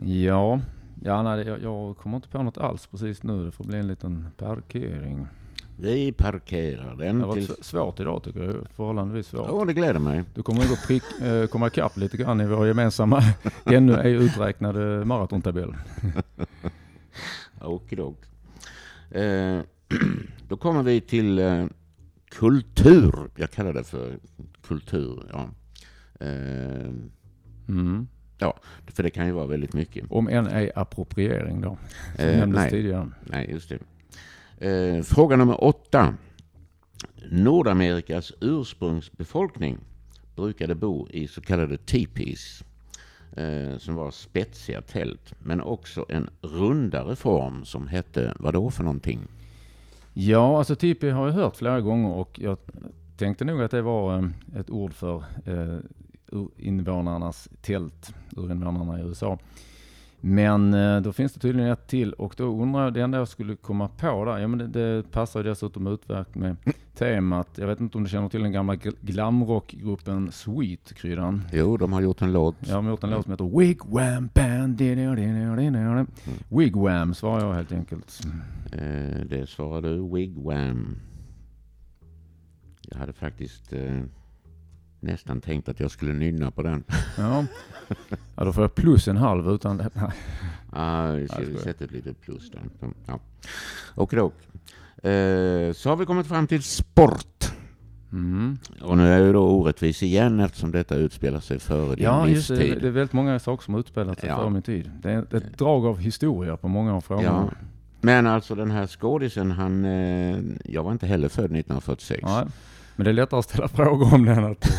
ja, 0.03 0.59
ja 1.03 1.23
nej, 1.23 1.47
jag, 1.47 1.61
jag 1.61 1.97
kommer 1.97 2.15
inte 2.15 2.29
på 2.29 2.43
något 2.43 2.57
alls 2.57 2.87
precis 2.87 3.23
nu. 3.23 3.45
Det 3.45 3.51
får 3.51 3.63
bli 3.63 3.77
en 3.79 3.87
liten 3.87 4.27
parkering. 4.37 5.27
Vi 5.77 6.11
parkerar 6.11 6.95
Det 6.95 7.05
den 7.05 7.21
har 7.21 7.33
till... 7.33 7.47
varit 7.47 7.65
svårt 7.65 7.99
idag 7.99 8.23
tycker 8.23 8.43
jag, 8.43 8.55
förhållandevis 8.75 9.27
svårt. 9.27 9.49
Åh, 9.49 9.65
det 9.65 9.73
gläder 9.73 9.99
mig. 9.99 10.23
Du 10.33 10.43
kommer 10.43 10.61
att 10.61 10.87
prick, 10.87 11.03
eh, 11.21 11.45
komma 11.45 11.67
ikapp 11.67 11.97
lite 11.97 12.17
grann 12.17 12.41
i 12.41 12.47
vår 12.47 12.67
gemensamma, 12.67 13.23
ännu 13.65 13.93
ej 13.93 14.13
uträknade 14.13 15.05
maratontabell. 15.05 15.75
Okidok. 17.61 18.17
Eh, 19.11 19.59
då 20.47 20.57
kommer 20.57 20.83
vi 20.83 21.01
till 21.01 21.39
eh, 21.39 21.65
kultur. 22.31 23.29
Jag 23.35 23.51
kallar 23.51 23.73
det 23.73 23.83
för 23.83 24.19
kultur. 24.67 25.23
Ja. 25.31 25.49
Eh, 26.25 26.91
Mm. 27.69 28.07
för 28.87 29.03
det 29.03 29.09
kan 29.09 29.25
ju 29.25 29.31
vara 29.31 29.45
väldigt 29.47 29.73
mycket. 29.73 30.05
Om 30.11 30.27
än 30.27 30.47
ej 30.47 30.71
appropriering 30.75 31.61
då, 31.61 31.77
som 32.15 32.25
Eh, 32.25 32.37
nämndes 32.39 32.59
nej, 32.61 32.69
tidigare. 32.69 33.09
nej, 33.23 33.49
just 33.51 33.69
det. 33.69 33.79
Eh, 34.69 35.03
fråga 35.03 35.35
nummer 35.35 35.63
åtta. 35.63 36.13
Nordamerikas 37.31 38.33
ursprungsbefolkning 38.41 39.77
brukade 40.35 40.75
bo 40.75 41.07
i 41.09 41.27
så 41.27 41.41
kallade 41.41 41.77
teepees. 41.77 42.63
Eh, 43.35 43.77
som 43.77 43.95
var 43.95 44.11
spetsiga 44.11 44.81
tält. 44.81 45.33
Men 45.39 45.61
också 45.61 46.05
en 46.09 46.29
rundare 46.41 47.15
form 47.15 47.65
som 47.65 47.87
hette 47.87 48.33
vad 48.39 48.53
då 48.53 48.69
för 48.69 48.83
någonting? 48.83 49.19
Ja, 50.13 50.57
alltså 50.57 50.75
tipi 50.75 51.09
har 51.09 51.27
jag 51.27 51.33
hört 51.33 51.55
flera 51.55 51.81
gånger 51.81 52.09
och 52.09 52.39
jag 52.39 52.57
tänkte 53.17 53.45
nog 53.45 53.61
att 53.61 53.71
det 53.71 53.81
var 53.81 54.17
eh, 54.17 54.59
ett 54.59 54.69
ord 54.69 54.93
för 54.93 55.23
eh, 55.45 55.77
invånarnas 56.57 57.49
tält, 57.61 58.13
urinvånarna 58.37 58.99
i 58.99 59.03
USA. 59.03 59.39
Men 60.21 60.73
eh, 60.73 61.01
då 61.01 61.13
finns 61.13 61.33
det 61.33 61.39
tydligen 61.39 61.71
ett 61.71 61.87
till 61.87 62.13
och 62.13 62.33
då 62.37 62.61
undrar 62.61 62.83
jag, 62.83 62.93
det 62.93 63.01
enda 63.01 63.17
jag 63.17 63.27
skulle 63.27 63.55
komma 63.55 63.87
på 63.87 64.25
där, 64.25 64.37
ja 64.37 64.47
men 64.47 64.59
det, 64.59 64.67
det 64.67 65.11
passar 65.11 65.43
ju 65.43 65.49
dessutom 65.49 65.87
utmärkt 65.87 66.35
med 66.35 66.55
temat, 66.95 67.47
jag 67.55 67.67
vet 67.67 67.79
inte 67.79 67.97
om 67.97 68.03
du 68.03 68.09
känner 68.09 68.29
till 68.29 68.41
den 68.43 68.51
gamla 68.51 68.75
gl- 68.75 68.95
glamrockgruppen 69.01 70.31
Sweet, 70.31 70.93
Kryddan? 70.93 71.41
Jo, 71.53 71.77
de 71.77 71.93
har 71.93 72.01
gjort 72.01 72.21
en 72.21 72.33
låt. 72.33 72.55
Jag 72.59 72.81
har 72.81 72.89
gjort 72.89 73.03
en 73.03 73.09
låt 73.09 73.23
som 73.23 73.31
heter 73.31 73.57
Wigwam 73.59 74.29
Band. 74.33 74.81
Wigwam 76.49 77.13
svarar 77.13 77.45
jag 77.45 77.53
helt 77.53 77.71
enkelt. 77.71 78.19
Eh, 78.71 79.25
det 79.25 79.49
svarar 79.49 79.81
du, 79.81 80.09
Wigwam. 80.15 80.95
Jag 82.81 82.97
hade 82.99 83.13
faktiskt 83.13 83.73
eh, 83.73 84.01
nästan 84.99 85.41
tänkt 85.41 85.69
att 85.69 85.79
jag 85.79 85.91
skulle 85.91 86.13
nynna 86.13 86.51
på 86.51 86.61
den. 86.61 86.83
Ja. 87.17 87.45
ja, 88.35 88.43
då 88.43 88.53
får 88.53 88.63
jag 88.63 88.75
plus 88.75 89.07
en 89.07 89.17
halv 89.17 89.49
utan 89.49 89.77
det. 89.77 89.89
Nej. 89.93 90.11
Ah, 90.71 91.11
vi 91.11 91.57
sätter 91.63 91.85
ett 91.85 91.91
litet 91.91 92.21
plus 92.21 92.51
där. 92.51 92.61
Ja. 93.05 93.19
Och 93.95 94.13
då. 94.15 94.25
Eh, 95.09 95.73
så 95.73 95.89
har 95.89 95.95
vi 95.95 96.05
kommit 96.05 96.27
fram 96.27 96.47
till 96.47 96.63
sport. 96.63 97.51
Mm. 98.11 98.57
Och 98.81 98.97
nu 98.97 99.07
är 99.07 99.17
jag 99.17 99.27
ju 99.27 99.33
då 99.33 99.47
orättvis 99.49 100.03
igen 100.03 100.39
eftersom 100.39 100.71
detta 100.71 100.95
utspelar 100.95 101.39
sig 101.39 101.59
före 101.59 101.95
din 101.95 102.03
Ja, 102.05 102.27
just 102.27 102.47
det. 102.47 102.55
livstid. 102.55 102.81
Det 102.81 102.87
är 102.87 102.91
väldigt 102.91 103.13
många 103.13 103.39
saker 103.39 103.63
som 103.63 103.75
utspelat 103.75 104.19
sig 104.19 104.29
Ja. 104.29 104.37
före 104.37 104.49
min 104.49 104.61
tid. 104.61 104.91
Det 105.01 105.11
är 105.11 105.35
ett 105.35 105.57
drag 105.57 105.85
av 105.85 105.97
historia 105.99 106.57
på 106.57 106.67
många 106.67 106.95
av 106.95 107.01
frågorna. 107.01 107.49
Ja. 107.51 107.67
Men 108.01 108.27
alltså 108.27 108.55
den 108.55 108.71
här 108.71 108.87
skådisen, 108.87 109.51
han, 109.51 109.85
eh, 109.85 110.37
jag 110.65 110.83
var 110.83 110.91
inte 110.91 111.07
heller 111.07 111.29
född 111.29 111.51
1946. 111.51 112.19
Ja, 112.23 112.47
men 112.99 113.05
det 113.05 113.11
är 113.11 113.13
lättare 113.13 113.39
att 113.39 113.45
ställa 113.45 113.67
frågor 113.79 114.13
om 114.13 114.25
det 114.25 114.31
än 114.31 114.45
att 114.45 114.69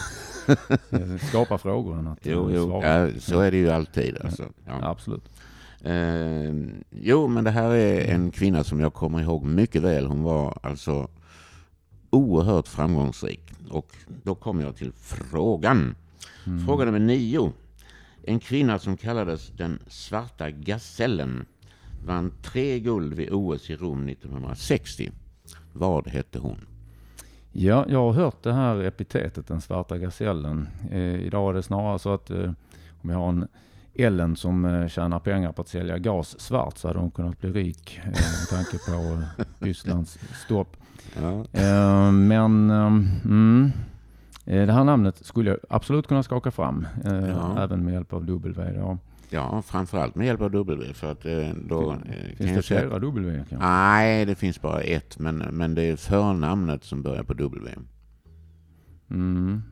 eh, 0.90 1.16
skapa 1.28 1.58
frågor 1.58 1.98
än 1.98 2.06
att 2.06 2.18
Jo, 2.22 2.48
eh, 2.50 2.56
jo 2.56 2.66
svara. 2.66 3.08
ja, 3.08 3.20
så 3.20 3.40
är 3.40 3.50
det 3.50 3.56
ju 3.56 3.70
alltid. 3.70 4.16
Alltså. 4.24 4.42
Ja, 4.42 4.78
Ja. 4.80 4.88
absolut. 4.88 5.24
Eh, 5.84 6.54
jo, 6.90 7.28
men 7.28 7.44
det 7.44 7.50
här 7.50 7.70
är 7.70 8.14
en 8.14 8.30
kvinna 8.30 8.64
som 8.64 8.80
jag 8.80 8.94
kommer 8.94 9.20
ihåg 9.20 9.44
mycket 9.44 9.82
väl. 9.82 10.06
Hon 10.06 10.22
var 10.22 10.58
alltså 10.62 11.08
oerhört 12.10 12.68
framgångsrik. 12.68 13.52
Och 13.70 13.88
då 14.22 14.34
kommer 14.34 14.64
jag 14.64 14.76
till 14.76 14.92
frågan. 14.92 15.94
Mm. 16.46 16.66
Fråga 16.66 16.84
nummer 16.84 16.98
nio. 16.98 17.52
En 18.22 18.40
kvinna 18.40 18.78
som 18.78 18.96
kallades 18.96 19.48
den 19.56 19.78
svarta 19.86 20.50
gasellen 20.50 21.46
vann 22.06 22.32
tre 22.42 22.80
guld 22.80 23.14
vid 23.14 23.28
OS 23.32 23.70
i 23.70 23.76
Rom 23.76 24.08
1960. 24.08 25.10
Vad 25.72 26.08
hette 26.08 26.38
hon? 26.38 26.58
Ja, 27.52 27.84
jag 27.88 27.98
har 27.98 28.12
hört 28.12 28.42
det 28.42 28.52
här 28.52 28.82
epitetet, 28.84 29.46
den 29.46 29.60
svarta 29.60 29.98
gasellen. 29.98 30.68
Eh, 30.90 30.98
idag 31.14 31.50
är 31.50 31.54
det 31.54 31.62
snarare 31.62 31.98
så 31.98 32.14
att 32.14 32.30
eh, 32.30 32.44
om 33.02 33.08
vi 33.08 33.12
har 33.12 33.28
en 33.28 33.48
Ellen 33.94 34.36
som 34.36 34.64
eh, 34.64 34.88
tjänar 34.88 35.18
pengar 35.18 35.52
på 35.52 35.62
att 35.62 35.68
sälja 35.68 35.98
gas 35.98 36.40
svart 36.40 36.78
så 36.78 36.88
hade 36.88 37.00
hon 37.00 37.10
kunnat 37.10 37.40
bli 37.40 37.50
rik 37.52 38.00
eh, 38.04 38.06
med 38.10 38.48
tanke 38.50 38.78
på 38.78 38.92
eh, 38.92 39.44
Rysslands 39.58 40.18
stopp. 40.44 40.76
Ja. 41.22 41.44
Eh, 41.60 42.12
men 42.12 42.70
ehm, 42.70 43.08
mm, 43.24 43.72
eh, 44.44 44.66
det 44.66 44.72
här 44.72 44.84
namnet 44.84 45.26
skulle 45.26 45.50
jag 45.50 45.58
absolut 45.68 46.06
kunna 46.06 46.22
skaka 46.22 46.50
fram, 46.50 46.86
eh, 47.04 47.28
Ja. 47.28 47.62
även 47.62 47.84
med 47.84 47.94
hjälp 47.94 48.12
av 48.12 48.24
W. 48.26 48.96
Ja, 49.32 49.62
framförallt 49.62 50.14
med 50.14 50.26
hjälp 50.26 50.40
av 50.40 50.50
W. 50.50 50.94
För 50.94 51.12
att 51.12 51.24
eh, 51.26 51.48
då 51.68 51.92
eh, 51.92 51.96
kan 51.98 52.36
Finns 52.36 52.56
det 52.56 52.62
flera 52.62 52.98
W 52.98 53.36
kanske? 53.48 53.56
Nej, 53.68 54.26
det 54.26 54.34
finns 54.34 54.60
bara 54.62 54.80
ett, 54.80 55.18
men, 55.18 55.36
men 55.38 55.74
det 55.74 55.82
är 55.82 55.96
förnamnet 55.96 56.84
som 56.84 57.02
börjar 57.02 57.22
på 57.22 57.34
W. 57.34 57.74
Mm. 59.10 59.62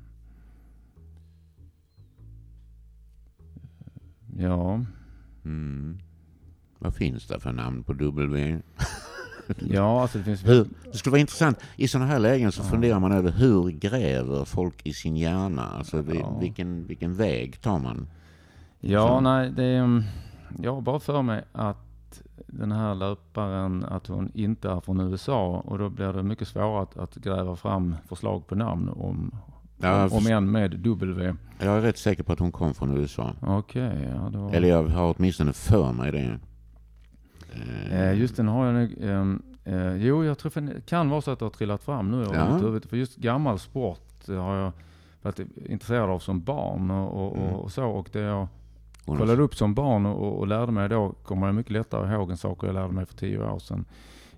Ja, 4.36 4.84
Mm. 5.44 5.98
Vad 6.78 6.94
finns 6.94 7.26
det 7.26 7.40
för 7.40 7.52
namn 7.52 7.82
på 7.82 7.92
W? 7.92 8.58
ja 9.58 10.02
alltså 10.02 10.18
det 10.18 10.24
finns 10.24 10.46
Hur, 10.46 10.66
det 10.92 10.98
skulle 10.98 11.10
vara 11.10 11.20
intressant. 11.20 11.58
I 11.76 11.88
sådana 11.88 12.06
här 12.10 12.18
lägen 12.18 12.52
så 12.52 12.62
Ja. 12.62 12.68
funderar 12.70 13.00
man 13.00 13.12
över 13.12 13.30
hur 13.30 13.70
gräver 13.70 14.44
folk 14.44 14.86
i 14.86 14.92
sin 14.92 15.16
hjärna? 15.16 15.62
Alltså 15.66 16.04
Ja. 16.14 16.38
vilken, 16.40 16.86
vilken 16.86 17.14
väg 17.14 17.60
tar 17.60 17.78
man? 17.78 18.08
Ja, 18.80 19.08
Så. 19.08 19.20
nej, 19.20 19.50
det 19.50 19.64
är, 19.64 19.78
mm, 19.78 20.02
jag 20.62 20.74
har 20.74 20.80
bara 20.80 21.00
för 21.00 21.22
mig 21.22 21.44
att 21.52 22.22
den 22.46 22.72
här 22.72 22.94
löparen, 22.94 23.84
att 23.84 24.06
hon 24.06 24.30
inte 24.34 24.70
är 24.70 24.80
från 24.80 25.00
USA 25.00 25.62
och 25.64 25.78
då 25.78 25.88
blir 25.88 26.12
det 26.12 26.22
mycket 26.22 26.48
svårare 26.48 26.82
att, 26.82 26.96
att 26.98 27.14
gräva 27.14 27.56
fram 27.56 27.94
förslag 28.08 28.46
på 28.46 28.54
namn 28.54 28.88
om, 28.88 29.34
Ja, 29.80 30.08
om 30.12 30.26
än 30.26 30.50
med 30.50 30.70
W. 30.78 31.34
Jag 31.58 31.76
är 31.76 31.80
rätt 31.80 31.98
säker 31.98 32.22
på 32.22 32.32
att 32.32 32.38
hon 32.38 32.52
kom 32.52 32.74
från 32.74 32.96
USA. 32.98 33.32
Okej, 33.42 34.08
ja 34.14 34.30
då. 34.32 34.48
Eller 34.48 34.68
jag 34.68 34.86
har 34.88 35.14
åtminstone 35.18 35.52
för 35.52 35.92
mig 35.92 36.12
det. 36.12 36.38
Eh, 37.90 38.18
just 38.18 38.36
den 38.36 38.48
har 38.48 38.66
jag 38.66 38.74
nog, 38.74 38.94
ehm, 39.00 39.42
eh, 39.64 39.94
jo 39.96 40.24
jag 40.24 40.38
tror 40.38 40.60
det 40.60 40.86
kan 40.86 41.10
vara 41.10 41.20
så 41.20 41.30
att 41.30 41.38
det 41.38 41.44
har 41.44 41.50
trillat 41.50 41.82
fram 41.82 42.10
nu 42.10 42.26
Ja. 42.32 42.48
i 42.50 42.52
mitt 42.54 42.62
huvud. 42.64 42.84
För 42.84 42.96
just 42.96 43.16
gammal 43.16 43.58
sport 43.58 44.28
eh, 44.28 44.34
har 44.42 44.56
jag 44.56 44.72
varit 45.22 45.40
intresserad 45.66 46.10
av 46.10 46.18
som 46.18 46.40
barn 46.40 46.90
och, 46.90 47.26
och, 47.26 47.36
Mm. 47.36 47.54
och 47.54 47.72
så. 47.72 47.84
Och 47.86 48.08
det 48.12 48.20
jag 48.20 48.46
Har- 49.08 49.18
kollade 49.18 49.42
upp 49.42 49.54
som 49.54 49.74
barn 49.74 50.06
och, 50.06 50.38
och 50.38 50.46
lärde 50.46 50.72
mig 50.72 50.88
då, 50.88 51.14
kommer 51.22 51.46
jag 51.46 51.54
mycket 51.54 51.72
lättare 51.72 52.14
ihåg 52.14 52.30
en 52.30 52.36
sak 52.36 52.58
jag 52.62 52.74
lärde 52.74 52.92
mig 52.92 53.06
för 53.06 53.14
tio 53.14 53.50
år 53.50 53.58
sedan. 53.58 53.84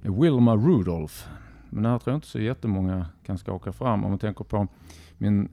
Wilma 0.03 0.57
Rudolph. 0.57 1.15
Men 1.71 1.83
det 1.83 1.89
här 1.89 1.99
tror 1.99 2.13
jag 2.13 2.17
inte 2.17 2.27
så 2.27 2.41
jättemånga 2.41 3.07
kan 3.27 3.39
skaka 3.39 3.73
fram. 3.73 4.05
Om 4.05 4.11
man 4.11 4.19
tänker 4.19 4.45
på 4.45 4.69
min 5.19 5.49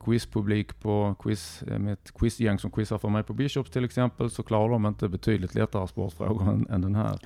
quizpublik 0.00 0.80
på 0.80 1.14
quiz, 1.18 1.62
eh, 1.62 1.78
med 1.78 1.92
ett 1.92 2.12
quizgäng 2.14 2.58
som 2.58 2.70
quizar 2.70 2.98
för 2.98 3.08
mig 3.08 3.22
på 3.22 3.32
Bishops 3.32 3.70
till 3.70 3.84
exempel, 3.84 4.30
så 4.30 4.42
klarar 4.42 4.68
de 4.68 4.86
inte 4.86 5.08
betydligt 5.08 5.54
lättare 5.54 5.88
sportfrågor 5.88 6.48
än, 6.48 6.66
än 6.70 6.80
den 6.80 6.94
här. 6.94 7.18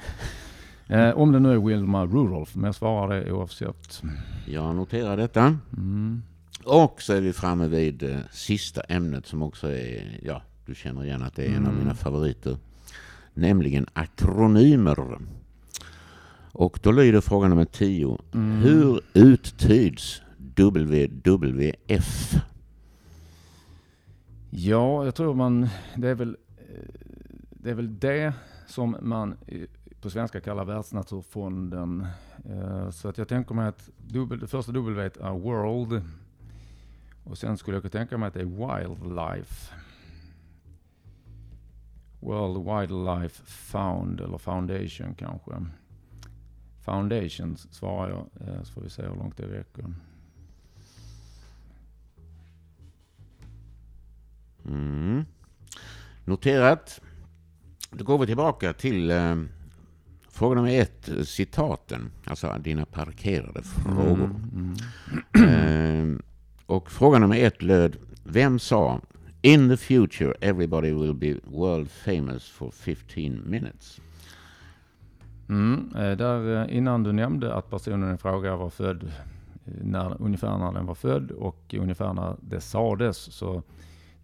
Eh, 0.86 1.10
om 1.10 1.32
det 1.32 1.40
nu 1.40 1.52
är 1.52 1.58
Wilma 1.58 2.06
Rudolph, 2.06 2.52
men 2.54 2.64
jag 2.64 2.74
svarar 2.74 3.14
det 3.14 3.32
oavsett. 3.32 4.02
Jag 4.46 4.76
noterar 4.76 5.16
detta. 5.16 5.58
Mm. 5.76 6.22
Och 6.64 7.02
så 7.02 7.12
är 7.12 7.20
vi 7.20 7.32
framme 7.32 7.68
vid 7.68 8.02
eh, 8.02 8.18
sista 8.30 8.80
ämnet 8.80 9.26
som 9.26 9.42
också 9.42 9.68
är, 9.68 10.20
ja, 10.22 10.42
du 10.66 10.74
känner 10.74 11.04
igen 11.04 11.22
att 11.22 11.34
det 11.34 11.44
är 11.44 11.48
en 11.56 11.66
av 11.66 11.72
Mm. 11.72 11.78
mina 11.78 11.94
favoriter. 11.94 12.56
Nämligen 13.34 13.86
akronymer. 13.92 15.18
Och 16.52 16.78
då 16.82 16.92
lyder 16.92 17.20
fråga 17.20 17.48
nummer 17.48 17.64
10. 17.64 18.18
Mm. 18.34 18.56
Hur 18.60 19.00
uttyds 19.14 20.22
WWF? 20.38 22.34
Ja, 24.50 25.04
jag 25.04 25.14
tror 25.14 25.34
man, 25.34 25.68
det 25.96 26.08
är 26.08 26.14
väl 26.14 26.36
eh, 26.58 26.64
det, 27.50 27.70
är 27.70 27.74
väl 27.74 27.98
det 27.98 28.32
som 28.66 28.96
man 29.02 29.34
i- 29.46 29.66
på 30.00 30.10
svenska 30.10 30.40
kallar 30.40 30.64
Världsnaturfonden. 30.64 32.06
Eh, 32.50 32.90
Så 32.90 33.08
att 33.08 33.18
jag 33.18 33.28
tänker 33.28 33.54
mig 33.54 33.66
att 33.68 33.90
dubbel, 34.08 34.38
det 34.38 34.46
första 34.46 34.72
W 34.72 35.02
är 35.20 35.30
World. 35.38 36.02
Och 37.24 37.38
sen 37.38 37.56
skulle 37.58 37.76
jag 37.76 37.82
kunna 37.82 37.90
tänka 37.90 38.18
mig 38.18 38.26
att 38.28 38.34
det 38.34 38.40
är 38.40 38.44
Wildlife. 38.44 39.74
World 42.22 42.64
Wildlife 42.64 43.42
Found, 43.44 44.20
eller 44.20 44.38
Foundation 44.38 45.14
kanske. 45.14 45.52
Foundation 46.80 47.56
svarar 47.56 48.10
jag, 48.10 48.48
eh, 48.48 48.62
så 48.62 48.72
får 48.72 48.80
vi 48.80 48.90
se 48.90 49.02
hur 49.02 49.16
långt 49.16 49.36
det 49.36 49.46
räcker. 49.46 49.84
Mm. 54.66 55.24
Noterat. 56.24 57.00
Då 57.90 58.04
går 58.04 58.18
vi 58.18 58.26
tillbaka 58.26 58.72
till 58.72 59.10
eh, 59.10 59.36
fråga 60.28 60.54
nummer 60.54 60.80
ett, 60.80 61.10
citaten. 61.24 62.10
Alltså 62.24 62.58
dina 62.58 62.84
parkerade 62.84 63.62
frågor. 63.62 64.24
Mm, 64.24 64.74
mm. 65.34 66.14
Eh, 66.14 66.20
och 66.66 66.90
fråga 66.90 67.18
nummer 67.18 67.36
ett 67.36 67.62
löd, 67.62 67.96
vem 68.24 68.58
sa 68.58 69.00
In 69.44 69.68
the 69.68 69.76
future 69.76 70.34
everybody 70.40 70.92
will 70.92 71.14
be 71.14 71.40
world 71.44 71.90
famous 71.90 72.48
for 72.48 72.70
15 72.70 73.42
minutes? 73.50 74.00
Mm, 75.48 75.92
eh, 75.96 76.16
där, 76.16 76.62
eh, 76.62 76.76
innan 76.76 77.02
du 77.02 77.12
nämnde 77.12 77.54
att 77.54 77.70
personen 77.70 78.14
i 78.14 78.18
fråga 78.18 78.56
var 78.56 78.70
född 78.70 79.02
eh, 79.02 79.72
när, 79.82 80.22
ungefär 80.22 80.58
när 80.58 80.72
den 80.72 80.86
var 80.86 80.94
född 80.94 81.30
och 81.30 81.74
ungefär 81.78 82.12
när 82.12 82.36
det 82.40 82.60
sades 82.60 83.16
så 83.16 83.62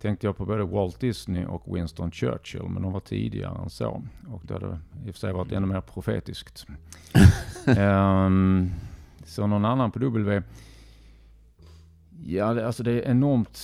tänkte 0.00 0.26
jag 0.26 0.36
på 0.36 0.46
både 0.46 0.64
Walt 0.64 1.00
Disney 1.00 1.44
och 1.44 1.76
Winston 1.76 2.10
Churchill, 2.10 2.68
men 2.68 2.82
de 2.82 2.92
var 2.92 3.00
tidigare 3.00 3.58
än 3.62 3.70
så. 3.70 4.02
Och 4.28 4.42
det 4.44 4.54
hade 4.54 4.78
i 5.06 5.10
och 5.10 5.14
för 5.14 5.20
sig 5.20 5.32
varit 5.32 5.52
ännu 5.52 5.66
mer 5.66 5.80
profetiskt. 5.80 6.66
Ehm, 7.66 8.70
så 9.24 9.46
någon 9.46 9.64
annan 9.64 9.90
på 9.90 9.98
W? 9.98 10.42
Ja, 12.24 12.54
det, 12.54 12.66
alltså 12.66 12.82
det 12.82 12.92
är 12.92 13.10
enormt 13.10 13.60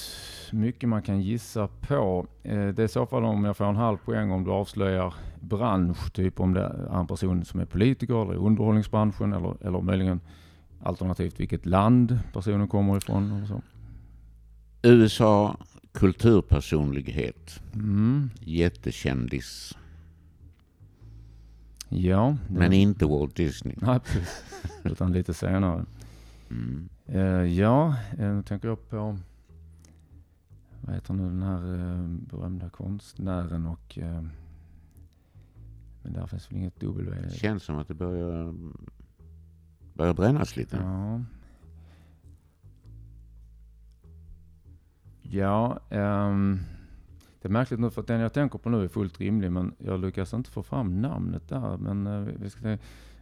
mycket 0.52 0.88
man 0.88 1.02
kan 1.02 1.20
gissa 1.22 1.68
på. 1.80 2.26
Eh, 2.42 2.68
det 2.68 2.78
är 2.82 2.84
i 2.84 2.88
så 2.88 3.06
fall 3.06 3.24
om 3.24 3.44
jag 3.44 3.56
får 3.56 3.64
en 3.64 3.76
halv 3.76 3.96
poäng 3.96 4.30
om 4.30 4.44
du 4.44 4.50
avslöjar 4.50 5.14
bransch, 5.40 6.12
typ 6.12 6.40
om 6.40 6.54
det 6.54 6.60
är 6.60 7.00
en 7.00 7.06
person 7.06 7.44
som 7.44 7.60
är 7.60 7.64
politiker 7.64 8.22
eller 8.22 8.34
i 8.34 8.36
underhållningsbranschen 8.36 9.32
eller, 9.32 9.66
eller 9.66 9.80
möjligen 9.80 10.20
alternativt 10.82 11.40
vilket 11.40 11.66
land 11.66 12.18
personen 12.32 12.68
kommer 12.68 12.96
ifrån. 12.96 13.46
USA, 14.82 15.56
kulturpersonlighet, 15.92 17.60
Mm. 17.74 18.30
jättekändis, 18.40 19.76
Ja. 21.88 22.36
det- 22.48 22.58
men 22.58 22.72
inte 22.72 23.06
Walt 23.06 23.36
Disney. 23.36 23.74
Nej, 23.80 24.00
precis. 24.00 24.44
Utan 24.84 25.12
lite 25.12 25.34
senare. 25.34 25.84
Mm. 26.50 26.88
Eh, 27.06 27.44
ja, 27.58 27.96
eh, 28.18 28.34
nu 28.34 28.42
tänker 28.42 28.68
jag 28.68 28.88
på 28.88 29.18
vad 30.80 30.94
heter 30.94 31.14
nu 31.14 31.22
den 31.22 31.42
här 31.42 31.74
eh, 31.74 32.06
berömda 32.08 32.70
konstnären 32.70 33.66
och 33.66 33.98
eh, 33.98 34.22
men 36.02 36.12
där 36.12 36.26
finns 36.26 36.50
väl 36.50 36.58
inget 36.58 36.80
W? 36.80 37.10
Det 37.22 37.30
känns 37.30 37.62
som 37.62 37.78
att 37.78 37.88
det 37.88 37.94
börjar, 37.94 38.54
börjar 39.94 40.14
brännas 40.14 40.56
lite. 40.56 40.76
Ja. 40.76 41.20
Ja, 45.22 45.80
ehm, 45.90 46.58
det 47.42 47.48
är 47.48 47.52
märkligt 47.52 47.80
nu 47.80 47.90
för 47.90 48.00
att 48.00 48.06
den 48.06 48.20
jag 48.20 48.32
tänker 48.32 48.58
på 48.58 48.68
nu 48.70 48.84
är 48.84 48.88
fullt 48.88 49.20
rimlig 49.20 49.52
men 49.52 49.74
jag 49.78 50.00
lyckas 50.00 50.34
inte 50.34 50.50
få 50.50 50.62
fram 50.62 51.02
namnet 51.02 51.48
där. 51.48 51.76
Men 51.76 52.06
eh, 52.06 52.20
vi 52.20 52.50
ska 52.50 52.78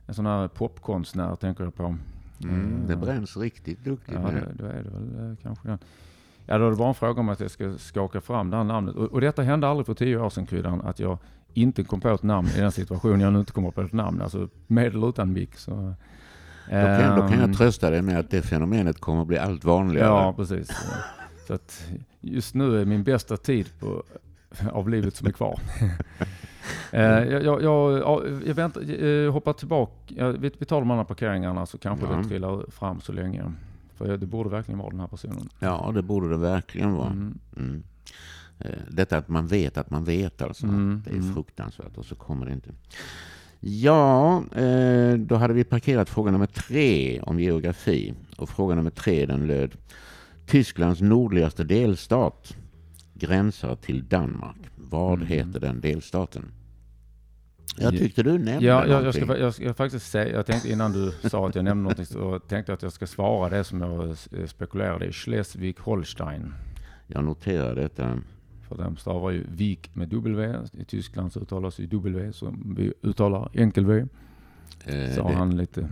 en 0.06 0.14
sån 0.14 0.26
här 0.26 0.48
popkonstnär 0.48 1.36
tänker 1.36 1.64
jag 1.64 1.74
på. 1.74 1.96
Mm, 2.44 2.87
det 2.87 2.96
bränns 2.96 3.37
riktigt 3.37 3.85
duktigt 3.85 4.18
Ja, 4.22 4.31
det, 4.31 4.48
då 4.55 4.64
är 4.64 4.83
det 4.83 4.90
väl 4.90 5.31
eh, 5.31 5.37
kanske 5.42 5.68
den. 5.68 5.78
Ja, 6.46 6.59
då 6.59 6.66
är 6.66 6.70
det 6.70 6.76
bara 6.76 6.88
en 6.88 6.94
fråga 6.94 7.20
om 7.20 7.28
att 7.28 7.40
jag 7.40 7.50
ska 7.50 7.74
skaka 7.78 8.20
fram 8.20 8.50
det 8.50 8.57
här 8.57 8.64
namnet. 8.64 8.94
Och, 8.94 9.12
och 9.12 9.20
detta 9.20 9.42
hände 9.42 9.68
aldrig 9.68 9.87
för 9.87 9.94
tio 9.94 10.16
år 10.16 10.31
sedan, 10.31 10.46
Kryddan, 10.46 10.81
att 10.81 10.98
jag 10.98 11.18
inte 11.55 11.85
kom 11.85 12.00
på 12.00 12.09
ett 12.09 12.22
namn 12.22 12.48
i 12.48 12.61
den 12.61 12.72
situationen 12.72 13.20
jag 13.20 13.33
nu 13.33 13.38
inte 13.38 13.52
kommer 13.52 13.70
på 13.70 13.83
ett 13.83 13.92
namn. 13.92 14.22
Alltså 14.22 14.48
med 14.66 14.87
eller 14.87 15.09
utan 15.09 15.33
mick. 15.33 15.57
Så, 15.57 15.70
Då 15.70 16.70
kan, 16.70 17.16
då 17.16 17.28
kan 17.28 17.33
ehm, 17.33 17.40
jag 17.40 17.57
trösta 17.57 17.90
dig 17.90 18.02
med 18.02 18.18
att 18.18 18.31
det 18.31 18.42
fenomenet 18.42 19.00
kommer 19.00 19.20
att 19.22 19.26
bli 19.26 19.38
allt 19.38 19.64
vanligare. 19.64 20.09
Ja, 20.09 20.33
precis. 20.37 20.70
Så 21.46 21.55
att 21.55 21.85
just 22.20 22.55
nu 22.55 22.81
är 22.81 22.85
min 22.85 23.05
bästa 23.05 23.37
tid 23.37 23.68
på, 23.81 24.02
av 24.72 24.88
livet 24.88 25.16
som 25.16 25.26
är 25.26 25.33
kvar. 25.33 25.61
Eh, 26.92 27.01
jag, 27.03 27.42
jag, 27.44 27.62
jag, 27.62 27.98
ja, 27.98 28.22
jag 28.46 28.55
väntar, 28.55 29.05
eh, 29.05 29.33
hoppar 29.33 29.53
tillbaka. 29.53 30.33
Vi, 30.33 30.51
vi 30.59 30.66
tar 30.66 30.81
de 30.81 30.90
andra 30.90 31.05
parkeringarna 31.05 31.66
så 31.66 31.79
kanske 31.79 32.07
Ja. 32.07 32.16
det 32.16 32.25
trillar 32.29 32.70
fram 32.70 33.01
så 33.01 33.12
länge. 33.12 33.53
För 33.96 34.16
det 34.16 34.27
borde 34.27 34.51
verkligen 34.51 34.79
vara 34.79 34.90
den 34.90 35.01
här 35.01 35.07
personen. 35.07 35.48
Ja, 35.61 35.90
det 35.94 36.03
borde 36.03 36.29
det 36.29 36.37
verkligen 36.37 36.92
vara. 36.94 37.11
Mm. 37.11 37.38
Mm. 37.57 37.83
Eh, 38.59 38.70
Detta 38.90 39.18
att 39.18 39.29
man 39.29 39.46
vet 39.46 39.77
att 39.77 39.90
man 39.90 40.05
vet 40.05 40.42
alltså. 40.42 40.66
Mm, 40.66 41.03
Det 41.05 41.11
är 41.11 41.14
mm. 41.14 41.35
fruktansvärt 41.35 41.96
och 41.98 42.05
så 42.05 42.14
kommer 42.14 42.46
det 42.46 42.53
inte. 42.53 42.70
Ja, 43.61 44.42
då 45.18 45.35
hade 45.37 45.55
vi 45.55 45.64
parkerat 45.64 46.09
fråga 46.09 46.31
nummer 46.31 46.46
tre 46.46 47.20
om 47.20 47.40
geografi. 47.40 48.14
Och 48.37 48.48
fråga 48.48 48.75
nummer 48.75 48.90
tre 48.90 49.27
den 49.27 49.46
löd 49.46 49.77
Tysklands 50.46 51.01
nordligaste 51.01 51.64
delstat. 51.64 52.57
gränsar 53.14 53.77
till 53.77 54.09
Danmark. 54.09 54.57
Vad 54.92 55.14
Mm. 55.14 55.26
heter 55.26 55.61
den 55.61 55.81
delstaten? 55.81 56.44
Jag 57.78 57.94
Ja. 57.94 57.98
tyckte 57.98 58.22
du 58.22 58.33
nämnde 58.33 58.66
Ja, 58.66 58.87
jag, 58.87 59.05
jag, 59.05 59.14
ska, 59.14 59.38
jag 59.38 59.55
ska 59.55 59.74
faktiskt 59.74 60.11
säga, 60.11 60.35
jag 60.35 60.46
tänkte 60.46 60.72
innan 60.72 60.92
du 60.92 61.12
sa 61.28 61.48
att 61.48 61.55
jag 61.55 61.64
nämnde 61.64 61.83
någonting 61.83 62.07
så 62.07 62.38
tänkte 62.38 62.72
jag 62.72 62.76
att 62.76 62.83
jag 62.83 62.92
ska 62.92 63.07
svara 63.07 63.48
det 63.50 63.64
som 63.64 63.81
jag 63.81 64.09
eh, 64.09 64.46
spekulerade 64.46 65.07
i. 65.07 65.11
Schleswig-Holstein. 65.11 66.52
Jag 67.07 67.24
noterar 67.24 67.74
detta. 67.74 68.18
För 68.68 68.76
de 68.76 68.96
stavar 68.96 69.31
ju 69.31 69.44
Vik 69.48 69.94
med 69.94 70.09
W. 70.09 70.55
I 70.78 70.85
Tyskland 70.85 71.33
så 71.33 71.40
uttalas 71.40 71.78
ju 71.78 71.87
W 71.87 72.33
som 72.33 72.74
vi 72.76 72.92
uttalar 73.02 73.50
enkel-V. 73.55 74.07
Eh, 74.85 75.14
Sa 75.14 75.28
det, 75.28 75.35
han 75.35 75.57
lite. 75.57 75.88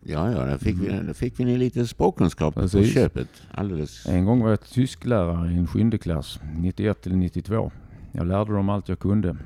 ja, 0.00 0.30
ja, 0.32 0.38
där 0.44 0.58
fick, 0.58 0.76
vi, 0.76 0.88
Mm. 0.92 1.06
där 1.06 1.12
fick 1.14 1.40
vi 1.40 1.44
ni 1.44 1.56
lite 1.58 1.86
språkkunskap 1.86 2.54
på 2.54 2.68
köpet. 2.68 3.28
Alldeles. 3.50 4.06
En 4.06 4.24
gång 4.24 4.40
var 4.42 4.50
jag 4.50 4.60
tysklärare 4.60 5.52
i 5.52 5.56
en 5.56 5.66
sjunde 5.66 5.98
klass, 5.98 6.40
91 6.56 7.02
till 7.02 7.16
92. 7.16 7.72
Jag 8.16 8.26
lärde 8.26 8.52
dem 8.52 8.68
allt 8.68 8.88
jag 8.88 8.98
kunde. 8.98 9.36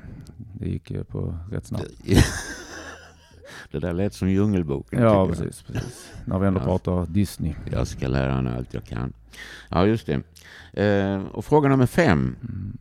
Det 0.59 0.69
gick 0.69 0.91
på 1.07 1.37
rätt 1.51 1.65
snabbt. 1.65 1.87
Det 3.71 3.79
där 3.79 3.93
lät 3.93 4.13
som 4.13 4.29
Djungelboken. 4.29 5.01
Ja, 5.01 5.27
precis, 5.27 5.61
precis. 5.61 6.11
När 6.25 6.39
vi 6.39 6.47
ändå 6.47 6.59
Ja. 6.59 6.63
pratar 6.63 7.05
Disney. 7.05 7.55
Jag 7.71 7.87
ska 7.87 8.07
lära 8.07 8.31
henne 8.33 8.55
allt 8.57 8.73
jag 8.73 8.83
kan. 8.83 9.13
Ja, 9.69 9.85
just 9.85 10.07
det. 10.73 10.83
Eh, 10.83 11.21
och 11.23 11.45
fråga 11.45 11.69
nummer 11.69 11.85
fem 11.85 12.35
Mm. 12.41 12.77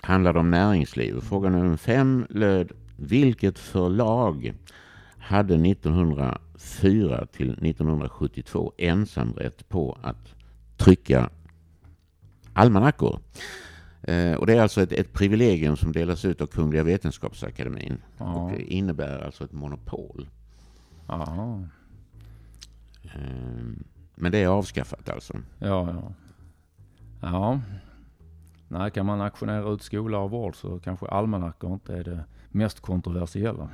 handlade 0.00 0.38
om 0.38 0.50
näringsliv. 0.50 1.20
Fråga 1.20 1.50
nummer 1.50 1.76
fem 1.76 2.26
löd 2.30 2.72
Vilket 2.96 3.58
förlag 3.58 4.54
hade 5.18 5.54
1904 5.58 7.26
till 7.32 7.50
1972 7.62 8.72
ensamrätt 8.78 9.68
på 9.68 9.98
att 10.02 10.34
trycka 10.76 11.30
almanackor? 12.52 13.20
Eh, 14.08 14.34
och 14.34 14.46
det 14.46 14.54
är 14.54 14.62
alltså 14.62 14.82
ett, 14.82 14.92
ett 14.92 15.12
privilegium 15.12 15.76
som 15.76 15.92
delas 15.92 16.24
ut 16.24 16.40
av 16.40 16.46
Kungliga 16.46 16.82
Vetenskapsakademin. 16.82 18.02
Ja. 18.18 18.24
Och 18.34 18.50
det 18.50 18.62
innebär 18.62 19.24
alltså 19.24 19.44
ett 19.44 19.52
monopol. 19.52 20.28
Ja, 21.06 21.60
Eh, 23.02 23.64
men 24.14 24.32
det 24.32 24.38
är 24.38 24.48
avskaffat 24.48 25.08
alltså. 25.08 25.34
ja, 25.58 25.90
ja. 25.92 26.12
Ja. 27.20 27.60
Nej, 28.68 28.90
kan 28.90 29.06
man 29.06 29.20
auktionera 29.20 29.72
ut 29.72 29.82
skola 29.82 30.18
och 30.18 30.30
vård 30.30 30.56
så 30.56 30.78
kanske 30.78 31.06
almanackor 31.06 31.72
inte 31.72 31.96
är 31.96 32.04
det 32.04 32.24
mest 32.48 32.80
kontroversiella. 32.80 33.68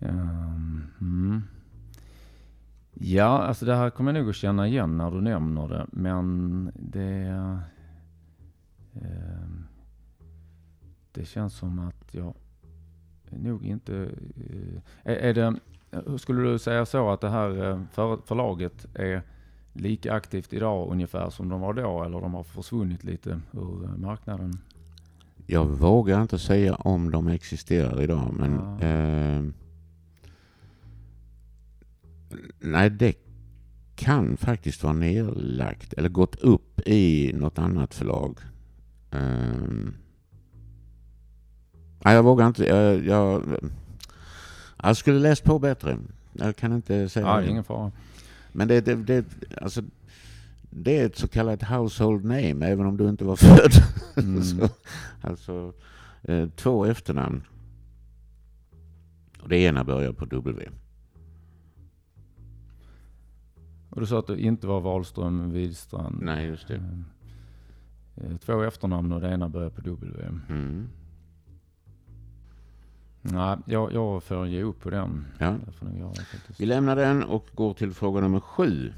Ehm, 0.00 0.86
mm. 1.00 1.42
Ja, 2.94 3.42
alltså 3.42 3.64
det 3.64 3.74
här 3.74 3.90
kommer 3.90 4.12
jag 4.12 4.20
nog 4.20 4.30
att 4.30 4.36
känna 4.36 4.68
igen 4.68 4.96
när 4.96 5.10
du 5.10 5.20
nämner 5.20 5.68
det. 5.68 5.86
Men 5.92 6.70
det... 6.74 7.60
ehm, 8.94 9.66
det 11.12 11.24
känns 11.24 11.54
som 11.54 11.78
att 11.78 12.14
jag 12.14 12.34
nog 13.30 13.64
inte... 13.66 13.94
eh, 14.36 15.12
är, 15.12 15.16
är 15.16 15.34
det... 15.34 15.58
Skulle 16.18 16.42
du 16.42 16.58
säga 16.58 16.86
så 16.86 17.10
att 17.10 17.20
det 17.20 17.30
här 17.30 17.70
eh, 17.70 17.80
för, 17.92 18.18
förlaget 18.24 18.86
är 18.94 19.22
lika 19.72 20.12
aktivt 20.12 20.52
idag 20.52 20.92
ungefär 20.92 21.30
som 21.30 21.48
de 21.48 21.60
var 21.60 21.72
då 21.74 22.04
eller 22.04 22.20
de 22.20 22.34
har 22.34 22.42
försvunnit 22.42 23.04
lite 23.04 23.40
ur 23.52 23.96
marknaden? 23.96 24.58
Jag 25.46 25.66
vågar 25.66 26.22
inte 26.22 26.38
säga 26.38 26.74
om 26.74 27.10
de 27.10 27.28
existerar 27.28 28.02
idag, 28.02 28.34
men... 28.38 28.52
Ja. 28.80 28.86
Eh, 28.86 29.44
nej, 32.58 32.90
det 32.90 33.14
kan 33.94 34.36
faktiskt 34.36 34.82
vara 34.82 34.92
nedlagt 34.92 35.92
eller 35.92 36.08
gått 36.08 36.36
upp 36.36 36.80
i 36.88 37.32
något 37.34 37.58
annat 37.58 37.94
förlag. 37.94 38.38
Eh, 39.10 39.90
nej, 42.04 42.14
jag 42.14 42.22
vågar 42.22 42.46
inte. 42.46 42.64
Jag, 42.64 43.06
jag, 43.06 43.42
jag 44.82 44.96
skulle 44.96 45.18
läst 45.18 45.44
på 45.44 45.58
bättre. 45.58 45.98
Jag 46.32 46.56
kan 46.56 46.72
inte 46.72 47.08
säga 47.08 47.26
Ja, 47.26 47.40
det. 47.40 47.48
ingen 47.50 47.64
fara. 47.64 47.92
Men 48.52 48.68
det, 48.68 48.80
det, 48.80 48.94
det, 48.94 49.24
alltså, 49.60 49.82
det 50.70 50.98
är 51.00 51.06
ett 51.06 51.16
så 51.16 51.28
kallat 51.28 51.62
household 51.62 52.24
name, 52.24 52.66
även 52.66 52.86
om 52.86 52.96
du 52.96 53.08
inte 53.08 53.24
var 53.24 53.36
född. 53.36 53.72
Mm. 54.16 54.42
så, 54.42 54.68
alltså, 55.20 55.72
eh, 56.22 56.48
två 56.48 56.84
efternamn. 56.84 57.42
Och 59.42 59.48
det 59.48 59.56
ena 59.58 59.84
börjar 59.84 60.12
på 60.12 60.24
W. 60.24 60.68
Och 63.90 64.00
du 64.00 64.06
sa 64.06 64.18
att 64.18 64.26
det 64.26 64.40
inte 64.40 64.66
var 64.66 64.80
Wahlström 64.80 65.50
Widstrand. 65.52 66.18
Nej, 66.22 66.46
just 66.46 66.68
det. 66.68 66.74
Ehm, 66.74 66.84
eh, 66.84 67.19
Två 68.44 68.62
efternamn 68.62 69.12
och 69.12 69.20
det 69.20 69.28
ena 69.28 69.48
börjar 69.48 69.70
på 69.70 69.80
W. 69.80 70.24
Mm. 70.48 70.88
Nej, 73.22 73.56
jag, 73.66 73.92
jag 73.92 74.22
får 74.22 74.46
ge 74.46 74.62
upp 74.62 74.80
på 74.80 74.90
den. 74.90 75.26
Ja. 75.38 75.56
Faktiskt. 76.32 76.60
Vi 76.60 76.66
lämnar 76.66 76.96
den 76.96 77.22
och 77.22 77.48
går 77.54 77.74
till 77.74 77.92
fråga 77.92 78.20
nummer 78.20 78.40
sju. 78.40 78.92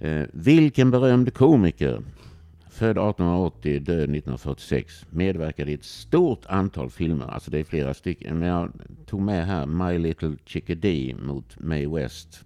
Eh, 0.00 0.22
vilken 0.32 0.90
berömd 0.90 1.34
komiker, 1.34 2.02
född 2.70 2.90
1880, 2.90 3.80
död 3.80 3.96
1946, 3.96 5.06
medverkade 5.10 5.70
i 5.70 5.74
ett 5.74 5.84
stort 5.84 6.46
antal 6.46 6.90
filmer. 6.90 7.26
Alltså 7.26 7.50
det 7.50 7.58
är 7.58 7.64
flera 7.64 7.94
stycken. 7.94 8.38
Men 8.38 8.48
jag 8.48 8.72
tog 9.06 9.20
med 9.20 9.46
här 9.46 9.66
My 9.66 9.98
Little 9.98 10.36
Chickadee 10.44 11.14
mot 11.14 11.60
Mae 11.60 11.88
West. 11.88 12.44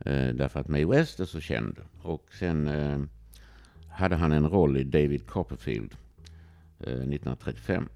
Eh, 0.00 0.28
därför 0.28 0.60
att 0.60 0.68
Mae 0.68 0.86
West 0.86 1.20
är 1.20 1.24
så 1.24 1.40
känd. 1.40 1.76
Och 2.02 2.24
sen 2.38 2.68
eh, 2.68 2.98
hade 3.92 4.16
han 4.16 4.32
en 4.32 4.48
roll 4.48 4.76
i 4.76 4.84
David 4.84 5.26
Copperfield 5.26 5.94
eh, 6.80 6.92
1935. 6.92 7.88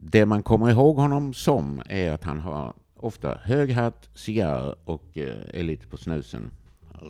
Det 0.00 0.26
man 0.26 0.42
kommer 0.42 0.70
ihåg 0.70 0.96
honom 0.96 1.34
som 1.34 1.82
är 1.88 2.12
att 2.12 2.24
han 2.24 2.40
har 2.40 2.74
ofta 2.96 3.38
hög 3.42 3.70
hatt, 3.72 4.08
cigarr 4.14 4.74
och 4.84 5.18
eh, 5.18 5.36
är 5.60 5.62
lite 5.62 5.86
på 5.86 5.96
snusen. 5.96 6.50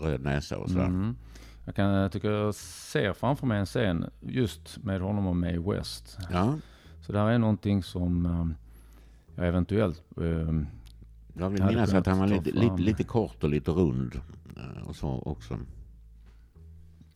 Röd 0.03 0.21
näsa 0.21 0.59
och 0.59 0.71
sådär. 0.71 0.85
Mm. 0.85 1.17
Jag 1.65 1.75
kan, 1.75 2.11
tycker 2.11 2.31
jag 2.31 2.55
ser 2.55 3.13
framför 3.13 3.47
mig 3.47 3.59
en 3.59 3.67
scen 3.67 4.11
just 4.21 4.79
med 4.85 5.01
honom 5.01 5.27
och 5.27 5.37
Mae 5.37 5.59
West. 5.59 6.19
Ja, 6.33 6.59
Så 7.01 7.13
det 7.13 7.19
här 7.19 7.27
är 7.31 7.39
någonting 7.39 7.83
som 7.83 8.27
eh, 8.27 8.47
jag 9.37 9.49
eventuellt 9.49 10.03
eh, 10.21 10.63
jag 11.39 11.51
vill 11.51 11.65
minnas 11.65 11.95
att 11.95 12.07
han 12.07 12.19
var 12.19 12.27
lite, 12.27 12.51
lite, 12.51 12.77
lite 12.79 13.05
kort 13.05 13.45
och 13.45 13.51
lite 13.51 13.71
rund. 13.71 14.21
eh, 14.57 14.89
Och 14.89 14.97
så 14.97 15.23
också. 15.27 15.59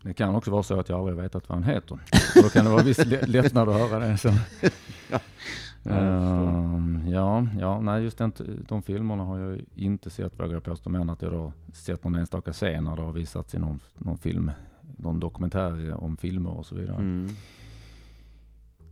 Det 0.03 0.15
kan 0.15 0.35
också 0.35 0.51
vara 0.51 0.63
så 0.63 0.81
att 0.81 0.89
jag 0.89 0.99
aldrig 0.99 1.17
vetat 1.17 1.49
vad 1.49 1.59
han 1.59 1.75
heter. 1.75 1.95
Och 2.37 2.43
då 2.43 2.49
kan 2.49 2.65
det 2.65 2.71
vara 2.71 2.83
viss 2.83 3.07
lä- 3.07 3.27
lättnad 3.27 3.69
att 3.69 3.91
höra 3.91 3.99
det. 4.09 4.19
Så. 4.19 4.29
Ja. 5.83 5.93
Ehm, 5.95 7.05
ja, 7.09 7.47
ja, 7.59 7.81
nej 7.81 8.03
just 8.03 8.19
den, 8.19 8.33
de 8.69 8.83
filmerna 8.83 9.25
har 9.25 9.39
jag 9.39 9.61
inte 9.75 10.11
sett 10.11 10.41
vågar 10.41 10.53
jag 10.53 10.65
påstå. 10.65 10.91
Men 10.91 11.11
att 11.11 11.23
jag 11.23 11.33
då 11.33 11.53
sett 11.73 12.05
någon 12.05 12.15
enstaka 12.15 12.53
scen 12.53 12.85
när 12.85 12.97
det 12.97 13.03
har 13.03 13.13
visats 13.13 13.55
i 13.55 13.59
någon, 13.59 13.81
någon 13.99 14.19
film, 14.19 14.51
någon 14.97 15.21
dokumentär 15.21 15.95
om 16.05 16.17
filmer 16.17 16.51
och 16.51 16.67
så 16.67 16.75
vidare. 16.75 16.97
Mm. 16.97 17.29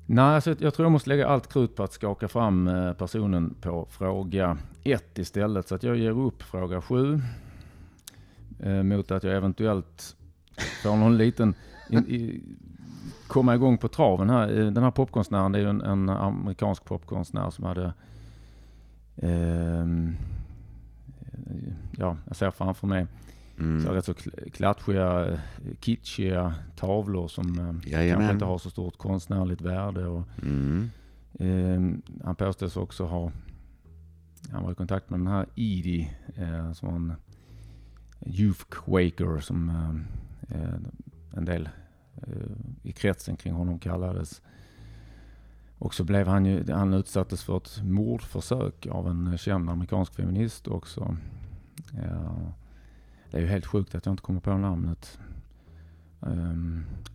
Nej, 0.06 0.24
alltså, 0.24 0.54
jag 0.58 0.74
tror 0.74 0.84
jag 0.84 0.92
måste 0.92 1.08
lägga 1.08 1.28
allt 1.28 1.52
krut 1.52 1.76
på 1.76 1.82
att 1.82 1.92
skaka 1.92 2.28
fram 2.28 2.68
eh, 2.68 2.92
personen 2.92 3.54
på 3.60 3.86
fråga 3.90 4.58
ett 4.84 5.18
istället. 5.18 5.68
Så 5.68 5.74
att 5.74 5.82
jag 5.82 5.96
ger 5.96 6.18
upp 6.20 6.42
fråga 6.42 6.80
sju. 6.82 7.20
Eh, 8.60 8.82
mot 8.82 9.10
att 9.10 9.22
jag 9.24 9.36
eventuellt 9.36 10.16
får 10.58 10.96
någon 10.96 11.18
liten... 11.18 11.54
In, 11.90 11.98
i, 12.08 12.42
komma 13.26 13.54
igång 13.54 13.78
på 13.78 13.88
traven 13.88 14.30
här. 14.30 14.58
Eh, 14.60 14.66
Den 14.72 14.82
här 14.84 14.90
popkonstnären, 14.90 15.52
det 15.52 15.58
är 15.58 15.62
ju 15.62 15.68
en, 15.70 15.80
en 15.80 16.08
amerikansk 16.08 16.84
popkonstnär 16.84 17.50
som 17.50 17.64
hade... 17.64 17.92
ehm, 19.16 20.16
eh, 21.22 21.72
ja, 21.98 22.16
jag 22.26 22.36
ser 22.36 22.50
framför 22.50 22.86
mig 22.86 23.06
så 23.56 23.62
Mm. 23.64 23.86
rätt 23.86 24.04
så 24.04 24.12
kl- 24.12 24.50
klatschiga, 24.50 25.26
eh, 25.26 25.38
kitschiga 25.80 26.54
tavlor 26.76 27.28
som 27.28 27.58
eh, 27.58 27.64
kanske 27.66 27.90
Jajamän. 27.90 28.30
inte 28.30 28.44
har 28.44 28.58
så 28.58 28.70
stort 28.70 28.96
konstnärligt 28.98 29.60
värde. 29.60 30.06
Och, 30.06 30.22
Mm. 30.42 30.90
eh, 31.34 31.80
han 32.24 32.34
påstås 32.34 32.76
också 32.76 33.04
ha, 33.06 33.32
han 34.52 34.62
var 34.64 34.72
i 34.72 34.74
kontakt 34.74 35.10
med 35.10 35.20
den 35.20 35.26
här 35.26 35.46
Edie, 35.54 36.10
eh, 36.36 36.72
som 36.72 36.88
var 36.88 36.96
en 36.96 37.12
youth 38.26 38.64
quaker 38.70 39.40
som 39.40 39.68
en 41.36 41.44
del 41.44 41.68
eh, 42.16 42.32
i 42.82 42.92
kretsen 42.92 43.36
kring 43.36 43.54
honom 43.54 43.78
kallades. 43.78 44.42
Och 45.78 45.94
så 45.94 46.04
blev 46.04 46.26
han 46.26 46.46
ju, 46.46 46.72
han 46.72 46.94
utsattes 46.94 47.44
för 47.44 47.56
ett 47.56 47.82
mordförsök 47.82 48.86
av 48.86 49.08
en 49.08 49.38
känd 49.38 49.70
amerikansk 49.70 50.14
feminist 50.14 50.68
också. 50.68 51.16
Ja, 51.92 52.52
det 53.30 53.36
är 53.36 53.40
ju 53.40 53.46
helt 53.46 53.66
sjukt 53.66 53.94
att 53.94 54.06
jag 54.06 54.12
inte 54.12 54.22
kommer 54.22 54.40
på 54.40 54.56
namnet. 54.56 55.18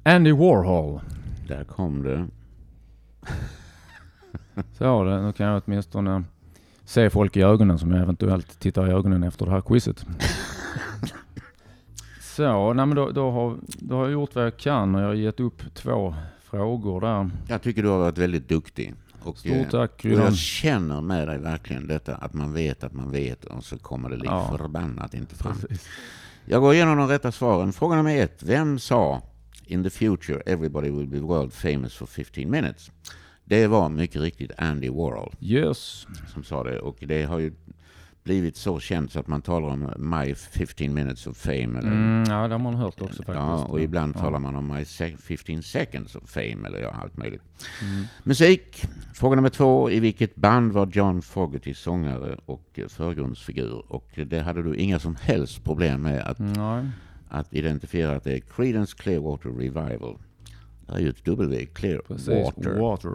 Andy 0.04 0.32
Warhol. 0.32 1.02
Där 1.48 1.64
kom 1.64 2.04
det. 2.04 2.28
Så 4.78 5.04
det. 5.04 5.22
Nu 5.22 5.34
kan 5.34 5.48
jag 5.48 5.62
åtminstone 5.66 6.24
se 6.86 7.10
folk 7.10 7.38
i 7.38 7.42
ögonen 7.42 7.80
som 7.80 7.92
jag 7.92 8.02
eventuellt 8.02 8.60
tittar 8.60 8.88
i 8.88 8.92
ögonen 8.92 9.24
efter 9.24 9.46
det 9.46 9.52
här 9.52 9.62
quizet. 9.62 10.06
Så, 12.36 12.74
nej 12.74 12.86
men 12.86 12.96
då, 12.96 13.12
då, 13.12 13.32
har, 13.32 13.58
då 13.80 13.96
har 13.96 14.04
jag 14.04 14.12
gjort 14.12 14.36
vad 14.36 14.46
jag 14.46 14.58
kan 14.58 14.96
och 14.96 15.02
jag 15.02 15.08
har 15.08 15.14
gett 15.14 15.40
upp 15.40 15.62
två 15.74 16.16
frågor 16.44 17.02
där. 17.02 17.30
Jag 17.48 17.62
tycker 17.62 17.84
du 17.84 17.90
har 17.90 18.00
varit 18.00 18.18
väldigt 18.18 18.50
duktig. 18.50 18.94
Och, 19.24 19.38
Stort 19.38 19.52
eh, 19.52 19.70
tack 19.70 19.92
och 20.06 20.12
jag 20.12 20.36
känner 20.36 21.02
med 21.02 21.28
dig 21.28 21.38
verkligen 21.38 21.88
detta 21.88 22.16
att 22.16 22.34
man 22.34 22.54
vet 22.54 22.84
att 22.84 22.94
man 22.94 23.12
vet 23.12 23.46
och 23.46 23.64
så 23.64 23.78
kommer 23.78 24.10
det 24.10 24.16
lik 24.18 24.26
Ja. 24.30 24.56
förbannat 24.58 25.14
inte 25.14 25.36
fram. 25.36 25.54
Precis. 25.60 25.88
Jag 26.46 26.62
går 26.62 26.74
igenom 26.74 26.98
de 26.98 27.08
rätta 27.08 27.32
svaren. 27.32 27.74
Fråga 27.74 27.96
nummer 27.96 28.18
ett. 28.18 28.44
Vem 28.44 28.80
sa 28.80 29.22
In 29.66 29.84
the 29.84 29.90
future 29.90 30.42
everybody 30.46 30.90
will 30.92 31.08
be 31.08 31.20
world 31.20 31.54
famous 31.54 31.94
for 31.96 32.06
15 32.06 32.50
minutes? 32.52 32.92
Det 33.46 33.68
var 33.68 33.90
mycket 33.90 34.22
riktigt 34.22 34.52
Andy 34.58 34.90
Warhol 34.90 35.34
Yes. 35.40 36.08
som 36.34 36.44
sa 36.44 36.64
det. 36.64 36.80
Och 36.80 36.98
det 37.08 37.24
har 37.24 37.40
ju 37.40 37.54
blivit 38.24 38.58
så 38.58 38.80
känt 38.80 39.12
så 39.12 39.20
att 39.20 39.28
man 39.28 39.42
talar 39.42 39.68
om 39.68 39.90
My 39.98 40.36
15 40.36 40.94
minutes 40.94 41.28
of 41.28 41.38
fame. 41.38 41.80
Eller, 41.80 41.92
Mm, 41.92 42.24
ja, 42.30 42.48
det 42.48 42.54
har 42.54 42.60
man 42.60 42.76
hört 42.76 43.02
också 43.02 43.18
faktiskt. 43.24 43.36
ja, 43.38 43.66
och 43.66 43.82
ibland 43.82 44.16
ja. 44.16 44.20
talar 44.20 44.40
man 44.40 44.56
om 44.56 44.68
My 44.76 44.86
se- 44.86 45.18
15 45.18 45.64
seconds 45.64 46.16
of 46.16 46.30
fame 46.30 46.68
eller 46.68 46.82
ja, 46.82 46.90
allt 46.92 47.18
möjligt. 47.18 47.42
Mm. 47.82 48.04
Musik. 48.24 48.84
Fråga 49.14 49.36
nummer 49.36 49.50
två. 49.50 49.90
I 49.92 50.00
vilket 50.00 50.36
band 50.36 50.72
var 50.72 50.88
John 50.94 51.22
Fogerty 51.22 51.74
sångare 51.74 52.38
och 52.46 52.80
förgrundsfigur? 52.88 53.84
Och 53.88 54.20
det 54.28 54.40
hade 54.40 54.64
du 54.64 54.76
inga 54.76 55.00
som 55.00 55.16
helst 55.22 55.64
problem 55.64 56.02
med 56.02 56.22
att, 56.22 56.40
Nej. 56.40 56.90
att 57.30 57.54
identifiera 57.54 58.16
att 58.16 58.24
det 58.24 58.34
är 58.34 58.40
Creedence 58.40 58.96
Clearwater 58.98 59.50
Revival. 59.50 60.18
Det 60.88 60.94
är 60.94 61.00
ju 61.00 61.10
ett 61.10 61.26
W, 61.26 61.68
Precis. 62.08 62.26
Clearwater. 62.26 62.80
Water. 62.80 63.10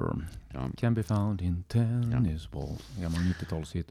Ja. 0.55 0.68
Can 0.79 0.94
be 0.94 1.03
found 1.03 1.42
in 1.42 1.62
tennis 1.68 2.51
balls. 2.51 2.90
Gammal 3.03 3.21
90-talshit. 3.21 3.85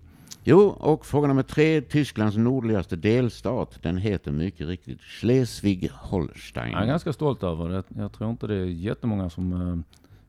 Jo, 0.44 0.60
och 0.70 1.06
fråga 1.06 1.28
nummer 1.28 1.44
tre. 1.44 1.82
Tysklands 1.82 2.38
nordligaste 2.38 2.96
delstat, 2.96 3.80
den 3.82 3.98
heter 3.98 4.32
mycket 4.32 4.68
riktigt 4.68 5.00
Schleswig-Holstein. 5.02 6.72
Jag 6.72 6.82
är 6.84 6.88
ganska 6.88 7.14
stolt 7.14 7.44
över 7.44 7.70
det. 7.70 7.84
Jag 7.88 8.12
tror 8.12 8.30
inte 8.30 8.48
det 8.48 8.56
är 8.56 8.66
jättemånga 8.66 9.30
som 9.30 9.54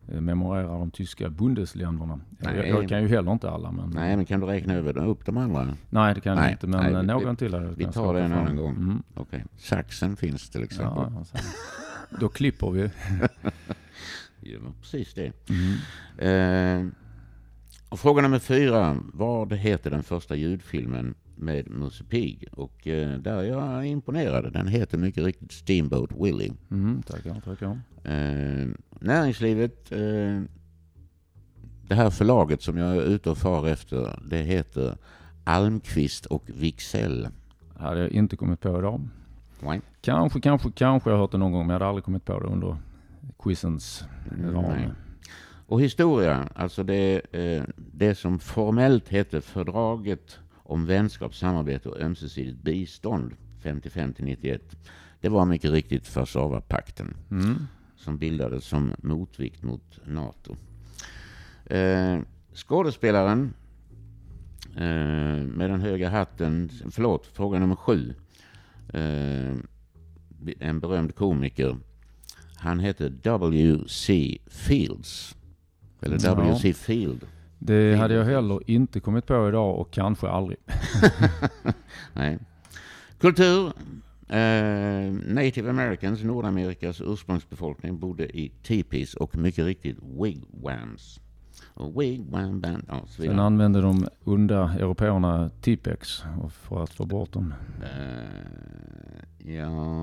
eh, 0.08 0.20
memorerar 0.20 0.78
de 0.78 0.90
tyska 0.90 1.28
bundesländerna. 1.30 2.20
Jag, 2.38 2.54
Nej. 2.54 2.68
jag 2.68 2.88
kan 2.88 3.02
ju 3.02 3.08
heller 3.08 3.32
inte 3.32 3.50
alla. 3.50 3.72
Men, 3.72 3.90
Nej, 3.90 4.16
men 4.16 4.24
kan 4.24 4.40
du 4.40 4.46
räkna 4.46 4.74
över 4.74 5.06
upp 5.06 5.26
de 5.26 5.36
andra? 5.36 5.76
Nej, 5.90 6.14
det 6.14 6.20
kan 6.20 6.36
Nej, 6.36 6.44
jag 6.44 6.52
inte. 6.52 6.66
Men 6.66 6.80
nej, 6.80 6.92
eh, 6.94 7.00
vi- 7.00 7.06
någon 7.06 7.36
till 7.36 7.52
jag 7.52 7.60
vi 7.60 7.84
tar 7.84 8.14
det 8.14 8.20
en 8.20 8.32
annan 8.32 8.56
gång. 8.56 8.76
Mm. 8.76 9.02
Okej. 9.14 9.44
Saxen 9.56 10.16
finns 10.16 10.50
till 10.50 10.62
exempel. 10.62 11.04
Ja, 11.12 11.18
alltså. 11.18 11.36
Då 12.20 12.28
klipper 12.28 12.70
vi. 12.70 12.82
Var 14.58 14.72
precis 14.80 15.14
det. 15.14 15.32
Mm. 16.18 16.86
Eh, 16.86 16.92
och 17.88 18.00
fråga 18.00 18.22
nummer 18.22 18.38
fyra. 18.38 18.96
Vad 19.12 19.52
heter 19.52 19.90
den 19.90 20.02
första 20.02 20.36
ljudfilmen 20.36 21.14
med 21.36 21.70
Musse 21.70 22.04
Pigg? 22.04 22.48
Och 22.52 22.86
eh, 22.86 23.18
där 23.18 23.36
är 23.38 23.42
jag 23.42 23.86
imponerad. 23.86 24.52
Den 24.52 24.68
heter 24.68 24.98
mycket 24.98 25.24
riktigt 25.24 25.52
Steamboat 25.52 26.10
Willie. 26.20 26.52
Mm, 26.70 27.02
tackar, 27.02 27.40
tackar. 27.40 27.80
Eh, 28.04 28.68
näringslivet. 29.00 29.92
Eh, 29.92 30.42
det 31.82 31.94
här 31.94 32.10
förlaget 32.10 32.62
som 32.62 32.76
jag 32.78 32.96
är 32.96 33.02
ute 33.02 33.30
och 33.30 33.38
far 33.38 33.68
efter. 33.68 34.18
Det 34.30 34.42
heter 34.42 34.96
Almqvist 35.44 36.26
och 36.26 36.44
Wiksell. 36.46 37.28
hade 37.76 38.00
jag 38.00 38.10
inte 38.10 38.36
kommit 38.36 38.60
på 38.60 38.78
idag. 38.78 39.08
Nej. 39.60 39.80
Kanske, 40.00 40.40
kanske, 40.40 40.70
kanske 40.70 41.10
jag 41.10 41.18
hört 41.18 41.32
det 41.32 41.38
någon 41.38 41.52
gång, 41.52 41.66
men 41.66 41.74
jag 41.74 41.74
hade 41.74 41.88
aldrig 41.88 42.04
kommit 42.04 42.24
på 42.24 42.40
det 42.40 42.46
under 42.46 42.76
quizens 43.38 44.04
ram. 44.42 44.92
Och 45.68 45.80
historia, 45.82 46.48
alltså 46.54 46.82
det, 46.82 47.20
eh, 47.32 47.62
det 47.76 48.14
som 48.14 48.38
formellt 48.38 49.08
hette 49.08 49.40
fördraget 49.40 50.38
om 50.54 50.86
vänskap, 50.86 51.34
samarbete 51.34 51.88
och 51.88 52.00
ömsesidigt 52.00 52.62
bistånd 52.62 53.32
55 53.62 54.12
till 54.12 54.24
91. 54.24 54.76
Det 55.20 55.28
var 55.28 55.44
mycket 55.46 55.70
riktigt 55.70 56.16
Warszawapakten 56.16 57.16
Mm. 57.30 57.54
som 57.96 58.18
bildades 58.18 58.64
som 58.64 58.92
motvikt 58.98 59.62
mot 59.62 59.98
NATO. 60.04 60.56
Eh, 61.66 62.18
skådespelaren 62.54 63.54
eh, 64.76 65.42
med 65.46 65.70
den 65.70 65.80
höga 65.80 66.10
hatten, 66.10 66.70
förlåt, 66.90 67.26
fråga 67.26 67.58
nummer 67.58 67.76
sju. 67.76 68.14
Eh, 68.92 69.56
en 70.60 70.80
berömd 70.80 71.14
komiker. 71.14 71.76
Han 72.56 72.80
hette 72.80 73.08
W.C. 73.08 74.38
Fields. 74.46 75.34
Eller 76.00 76.18
Ja. 76.24 76.34
W.C. 76.34 76.72
Field. 76.74 77.26
Det 77.58 77.96
hade 77.96 78.14
jag 78.14 78.24
heller 78.24 78.60
inte 78.70 79.00
kommit 79.00 79.26
på 79.26 79.48
idag 79.48 79.78
och 79.78 79.90
kanske 79.90 80.28
aldrig. 80.28 80.58
Nej. 82.12 82.38
Kultur. 83.20 83.72
Eh, 84.28 85.12
Native 85.26 85.70
Americans, 85.70 86.22
Nordamerikas 86.24 87.00
ursprungsbefolkning, 87.00 87.98
bodde 87.98 88.36
i 88.38 88.52
teepees 88.62 89.14
och 89.14 89.36
mycket 89.36 89.64
riktigt 89.64 89.96
wigwams. 90.02 91.20
Och 91.74 92.02
wigwam 92.02 92.60
band, 92.60 92.84
ja, 92.88 93.00
så 93.06 93.12
Sen 93.12 93.22
vidare. 93.22 93.42
använde 93.42 93.80
de 93.80 94.06
onda 94.24 94.72
européerna 94.78 95.50
Tipex 95.60 96.22
för 96.50 96.82
att 96.82 96.90
få 96.92 97.06
bort 97.06 97.32
dem 97.32 97.54
Eh, 97.82 99.52
ja, 99.54 99.97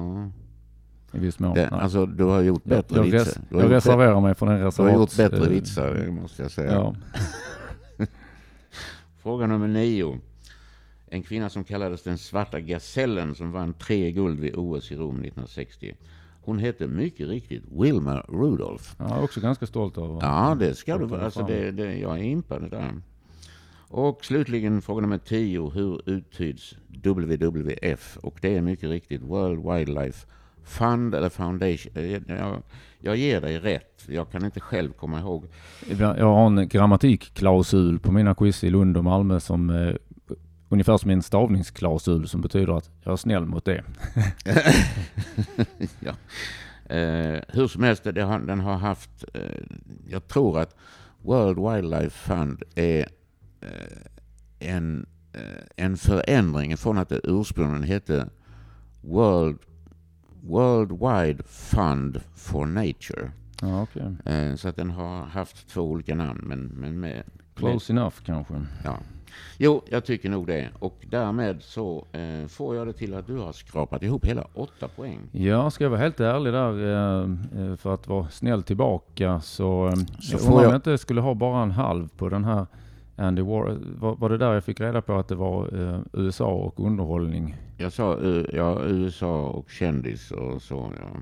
i 1.15 1.19
viss 1.19 1.39
mån. 1.39 1.53
det, 1.53 1.67
alltså 1.69 2.05
du 2.05 2.23
har 2.23 2.41
gjort 2.41 2.61
jag 2.63 2.77
bättre 2.77 2.95
jag, 2.95 3.03
vitsar. 3.03 3.41
Du 3.49 3.55
har 3.55 3.63
jag 3.63 3.71
reserverar 3.71 4.21
mig 4.21 4.35
för 4.35 4.45
den 4.45 4.55
bättre- 4.55 4.67
reservat. 4.67 4.91
Du 4.91 4.93
har 4.93 5.01
gjort 5.01 5.17
bättre 5.17 5.45
eh, 5.45 5.49
vitsar, 5.51 5.93
det 5.93 6.11
måste 6.11 6.41
jag 6.41 6.51
säga. 6.51 6.71
Ja. 6.71 6.95
Fråga 9.23 9.47
nummer 9.47 9.67
nio. 9.67 10.19
En 11.07 11.23
kvinna 11.23 11.49
som 11.49 11.63
kallades 11.63 12.03
den 12.03 12.17
svarta 12.17 12.59
gasellen 12.59 13.35
som 13.35 13.51
vann 13.51 13.73
tre 13.73 14.11
guld 14.11 14.39
vid 14.39 14.55
OS 14.55 14.91
i 14.91 14.95
Rom 14.95 15.15
1960. 15.15 15.95
Hon 16.41 16.59
hette 16.59 16.87
mycket 16.87 17.27
riktigt 17.27 17.63
Wilma 17.71 18.21
Rudolph. 18.21 18.83
Jag 18.97 19.11
är 19.11 19.23
också 19.23 19.41
ganska 19.41 19.65
stolt 19.65 19.97
över. 19.97 20.19
Ja, 20.21 20.55
det 20.59 20.75
ska 20.75 20.97
du 20.97 21.03
Jag 21.03 21.07
vara. 21.07 21.25
Alltså 21.25 21.43
det, 21.43 21.71
det, 21.71 21.97
jag 21.97 22.19
är 22.19 22.23
impad 22.23 22.71
där. 22.71 23.01
Och 23.87 24.25
slutligen 24.25 24.81
fråga 24.81 25.01
nummer 25.01 25.17
tio. 25.17 25.69
Hur 25.69 26.09
uttyds 26.09 26.75
WWF? 26.87 28.17
Och 28.21 28.37
det 28.41 28.57
är 28.57 28.61
mycket 28.61 28.89
riktigt 28.89 29.21
World 29.21 29.73
Wildlife 29.73 30.27
Fund 30.65 31.15
eller 31.15 31.29
Foundation. 31.29 31.91
Eh, 31.95 32.21
Jag, 32.27 32.61
jag 32.99 33.15
ger 33.15 33.41
dig 33.41 33.59
rätt. 33.59 34.03
Jag 34.07 34.31
kan 34.31 34.45
inte 34.45 34.59
själv 34.59 34.91
komma 34.93 35.19
ihåg. 35.19 35.45
Jag 35.99 36.25
har 36.25 36.45
en 36.45 36.67
grammatikklausul 36.67 37.99
på 37.99 38.11
mina 38.11 38.35
quiz 38.35 38.63
i 38.63 38.69
Lund 38.69 38.97
och 38.97 39.03
Malmö 39.03 39.39
som 39.39 39.69
eh, 39.69 39.95
ungefär 40.69 40.97
som 40.97 41.09
en 41.11 41.21
stavningsklausul 41.21 42.27
som 42.27 42.41
betyder 42.41 42.77
att 42.77 42.89
jag 43.03 43.11
är 43.11 43.15
snäll 43.17 43.45
mot 43.45 43.65
det. 43.65 43.83
ja. 45.99 46.11
eh, 46.95 47.41
hur 47.47 47.67
som 47.67 47.83
helst, 47.83 48.03
det 48.03 48.21
har, 48.21 48.39
den 48.39 48.59
har 48.59 48.77
haft... 48.77 49.25
Eh, 49.33 49.41
jag 50.07 50.27
tror 50.27 50.59
att 50.59 50.75
World 51.21 51.59
Wildlife 51.59 52.09
Fund 52.09 52.63
är 52.75 53.07
eh, 53.61 54.69
en, 54.75 55.05
eh, 55.33 55.85
en 55.85 55.97
förändring 55.97 56.77
från 56.77 56.97
att 56.97 57.09
det 57.09 57.21
ursprungligen 57.23 57.83
hette 57.83 58.29
World, 59.01 59.57
World 60.47 60.91
Wide 60.91 61.43
Fund 61.47 62.21
for 62.35 62.65
Nature. 62.65 63.31
Ja, 63.61 63.81
okej. 63.81 64.15
Eh, 64.25 64.55
så 64.55 64.69
att 64.69 64.75
den 64.75 64.89
har 64.89 65.23
haft 65.25 65.67
två 65.69 65.81
olika 65.81 66.15
namn. 66.15 66.41
Men, 66.45 66.59
men 66.65 66.99
med, 66.99 67.23
Close 67.55 67.93
enough 67.93 68.15
kanske. 68.25 68.53
Ja. 68.83 68.97
Jo, 69.57 69.83
jag 69.89 70.05
tycker 70.05 70.29
nog 70.29 70.47
det. 70.47 70.69
Och 70.79 71.05
därmed 71.09 71.57
så 71.61 72.05
eh, 72.11 72.47
får 72.47 72.75
jag 72.75 72.87
det 72.87 72.93
till 72.93 73.13
att 73.13 73.27
du 73.27 73.37
har 73.37 73.51
skrapat 73.51 74.03
ihop 74.03 74.25
hela 74.25 74.47
åtta 74.53 74.87
poäng. 74.87 75.19
Ja, 75.31 75.69
ska 75.71 75.83
jag 75.83 75.91
vara 75.91 75.99
helt 76.01 76.19
ärlig 76.19 76.53
där 76.53 76.91
eh, 76.91 77.29
eh, 77.69 77.75
för 77.75 77.93
att 77.93 78.07
vara 78.07 78.29
snäll 78.29 78.63
tillbaka 78.63 79.41
så, 79.41 79.87
eh, 79.87 79.93
Så 80.19 80.33
jag 80.33 80.41
undrar 80.41 80.53
om 80.55 80.61
jag- 80.63 80.69
jag 80.71 80.75
inte 80.75 80.97
skulle 80.97 81.21
ha 81.21 81.33
bara 81.33 81.63
en 81.63 81.71
halv 81.71 82.07
på 82.17 82.29
den 82.29 82.43
här 82.43 82.65
Andy 83.15 83.41
War. 83.41 83.77
Var, 83.99 84.15
var 84.15 84.29
det 84.29 84.37
där 84.37 84.53
jag 84.53 84.63
fick 84.63 84.79
reda 84.81 85.01
på 85.01 85.15
att 85.15 85.27
det 85.27 85.35
var 85.35 85.81
eh, 85.81 85.99
USA 86.13 86.45
och 86.45 86.85
underhållning? 86.85 87.55
Jag 87.77 87.93
sa 87.93 88.13
eh, 88.13 88.43
ja, 88.53 88.81
USA 88.83 89.41
och 89.41 89.69
kändis 89.69 90.31
och 90.31 90.61
så. 90.61 90.91
Ja. 90.99 91.19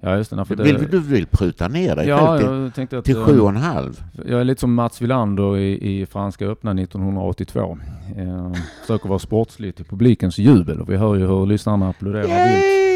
Ja, 0.00 0.16
just 0.16 0.30
det. 0.30 0.44
För 0.44 0.56
Vill, 0.56 0.74
det 0.74 0.86
du 0.86 1.00
vill 1.00 1.26
pruta 1.26 1.68
ner 1.68 1.96
dig 1.96 2.08
ja, 2.08 2.38
själv 2.38 2.70
till, 2.70 2.86
jag 2.90 2.98
att... 2.98 3.04
till 3.04 3.16
eh, 3.16 3.24
sju 3.24 3.40
och 3.40 3.48
en 3.48 3.56
halv? 3.56 4.04
Jag 4.26 4.40
är 4.40 4.44
lite 4.44 4.60
som 4.60 4.74
Mats 4.74 5.02
Wilander 5.02 5.56
i, 5.56 6.00
i 6.00 6.06
Franska 6.06 6.46
öppna 6.46 6.70
1982. 6.70 7.78
Eh, 8.16 8.52
försöker 8.80 9.08
vara 9.08 9.18
sportslig 9.18 9.76
till 9.76 9.84
publikens 9.84 10.38
jubel 10.38 10.80
och 10.80 10.90
vi 10.90 10.96
hör 10.96 11.14
ju 11.14 11.26
hur 11.26 11.46
lyssnarna 11.46 11.88
applåderar 11.88 12.22
vilt. 12.22 12.93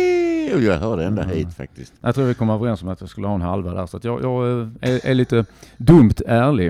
Och 0.54 0.60
Jag 0.62 0.78
hörde 0.78 1.04
ända 1.04 1.22
Mm. 1.22 1.36
hit 1.36 1.54
faktiskt. 1.54 1.94
Jag 2.00 2.14
tror 2.14 2.24
vi 2.24 2.34
kom 2.34 2.50
överens 2.50 2.82
om 2.82 2.88
att 2.88 3.00
jag 3.00 3.10
skulle 3.10 3.26
ha 3.26 3.34
en 3.34 3.40
halva 3.42 3.74
där 3.74 3.86
så 3.86 3.96
att 3.96 4.04
jag, 4.04 4.22
jag 4.22 4.60
eh, 4.60 4.68
är, 4.80 5.06
är 5.06 5.14
lite 5.14 5.44
dumt 5.76 6.14
ärlig. 6.26 6.68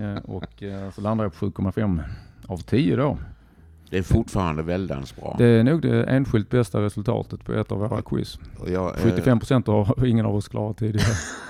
Eh, 0.00 0.16
och 0.24 0.62
eh, 0.62 0.90
så 0.90 1.00
landar 1.00 1.24
jag 1.24 1.34
på 1.34 1.46
7,5 1.46 2.00
av 2.46 2.58
10 2.58 2.96
då. 2.96 3.18
Det 3.90 3.98
är 3.98 4.02
fortfarande 4.02 4.62
väldans 4.62 5.16
bra. 5.16 5.34
Det 5.38 5.46
är 5.46 5.64
nog 5.64 5.82
det 5.82 6.04
enskilt 6.04 6.50
bästa 6.50 6.82
resultatet 6.82 7.44
på 7.44 7.52
ett 7.52 7.72
av 7.72 7.78
våra 7.78 8.02
quiz. 8.02 8.38
Jag, 8.66 8.86
eh, 8.86 9.02
75 9.02 9.38
procent 9.38 9.66
har 9.66 10.04
ingen 10.06 10.26
av 10.26 10.34
oss 10.36 10.48
klarat 10.48 10.76
tidigare. 10.78 11.06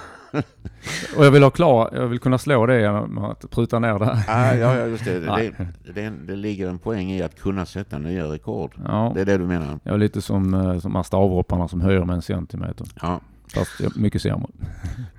Och 1.16 1.24
jag 1.24 1.30
vill 1.30 1.42
ha 1.42 1.50
klar, 1.50 1.90
jag 1.92 2.06
vill 2.06 2.18
kunna 2.18 2.38
slå 2.38 2.66
det 2.66 2.80
genom 2.80 3.18
att 3.18 3.50
pruta 3.50 3.78
ner 3.78 3.98
det. 3.98 4.24
Ah, 4.28 4.54
ja, 4.54 4.76
ja, 4.76 4.86
just 4.86 5.04
det. 5.04 5.20
Nej. 5.26 5.52
Det, 5.86 5.92
det. 5.92 6.12
Det 6.26 6.36
ligger 6.36 6.68
en 6.68 6.78
poäng 6.78 7.10
i 7.10 7.22
att 7.22 7.40
kunna 7.40 7.66
sätta 7.66 7.98
nya 7.98 8.24
rekord. 8.32 8.70
Ja, 8.84 9.12
Det 9.14 9.20
är 9.20 9.24
det 9.24 9.38
du 9.38 9.44
menar? 9.46 9.78
jag 9.82 9.94
är 9.94 9.98
lite 9.98 10.22
som, 10.22 10.54
eh, 10.54 10.60
som 10.78 10.92
de 10.92 10.94
här 10.96 11.02
stavhopparna 11.02 11.68
som 11.68 11.80
höjer 11.80 12.04
med 12.04 12.14
en 12.16 12.22
centimeter. 12.22 12.86
Ja. 13.02 13.20
Fast 13.54 13.96
mycket 13.96 14.22
sämre. 14.22 14.46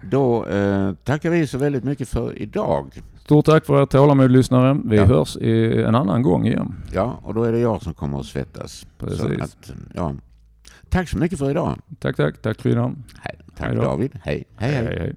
Då 0.04 0.46
eh, 0.46 0.94
tackar 1.04 1.30
vi 1.30 1.48
så 1.48 1.58
väldigt 1.58 1.84
mycket 1.84 2.10
för 2.10 2.42
idag. 2.42 3.02
Stort 3.24 3.46
tack 3.46 3.66
för 3.66 3.84
ert 3.84 3.90
tålamod 3.90 4.32
lyssnare. 4.32 4.78
Vi 4.86 4.98
Ja. 4.98 5.06
hörs 5.06 5.38
i 5.38 5.82
en 5.84 5.96
annan 5.96 6.22
gång 6.22 6.48
igen. 6.48 6.76
Ja, 6.94 7.20
och 7.24 7.34
då 7.34 7.44
är 7.44 7.52
det 7.52 7.60
jag 7.60 7.82
som 7.82 7.94
kommer 7.94 8.20
att 8.20 8.26
svettas. 8.26 8.88
Precis. 8.98 9.42
Att, 9.42 9.72
ja. 9.96 10.14
Tack 10.90 11.10
så 11.10 11.18
mycket 11.18 11.40
för 11.40 11.50
idag. 11.50 11.80
Tack, 12.00 12.16
tack. 12.16 12.42
Tack. 12.42 12.58
Hej. 12.66 13.36
Tack 13.56 13.68
Hej 13.68 13.76
då. 13.76 13.82
David. 13.82 14.20
Hej. 14.24 14.46
hej. 14.58 14.72
hej. 14.72 14.86
hej. 14.86 15.00
hej. 15.00 15.16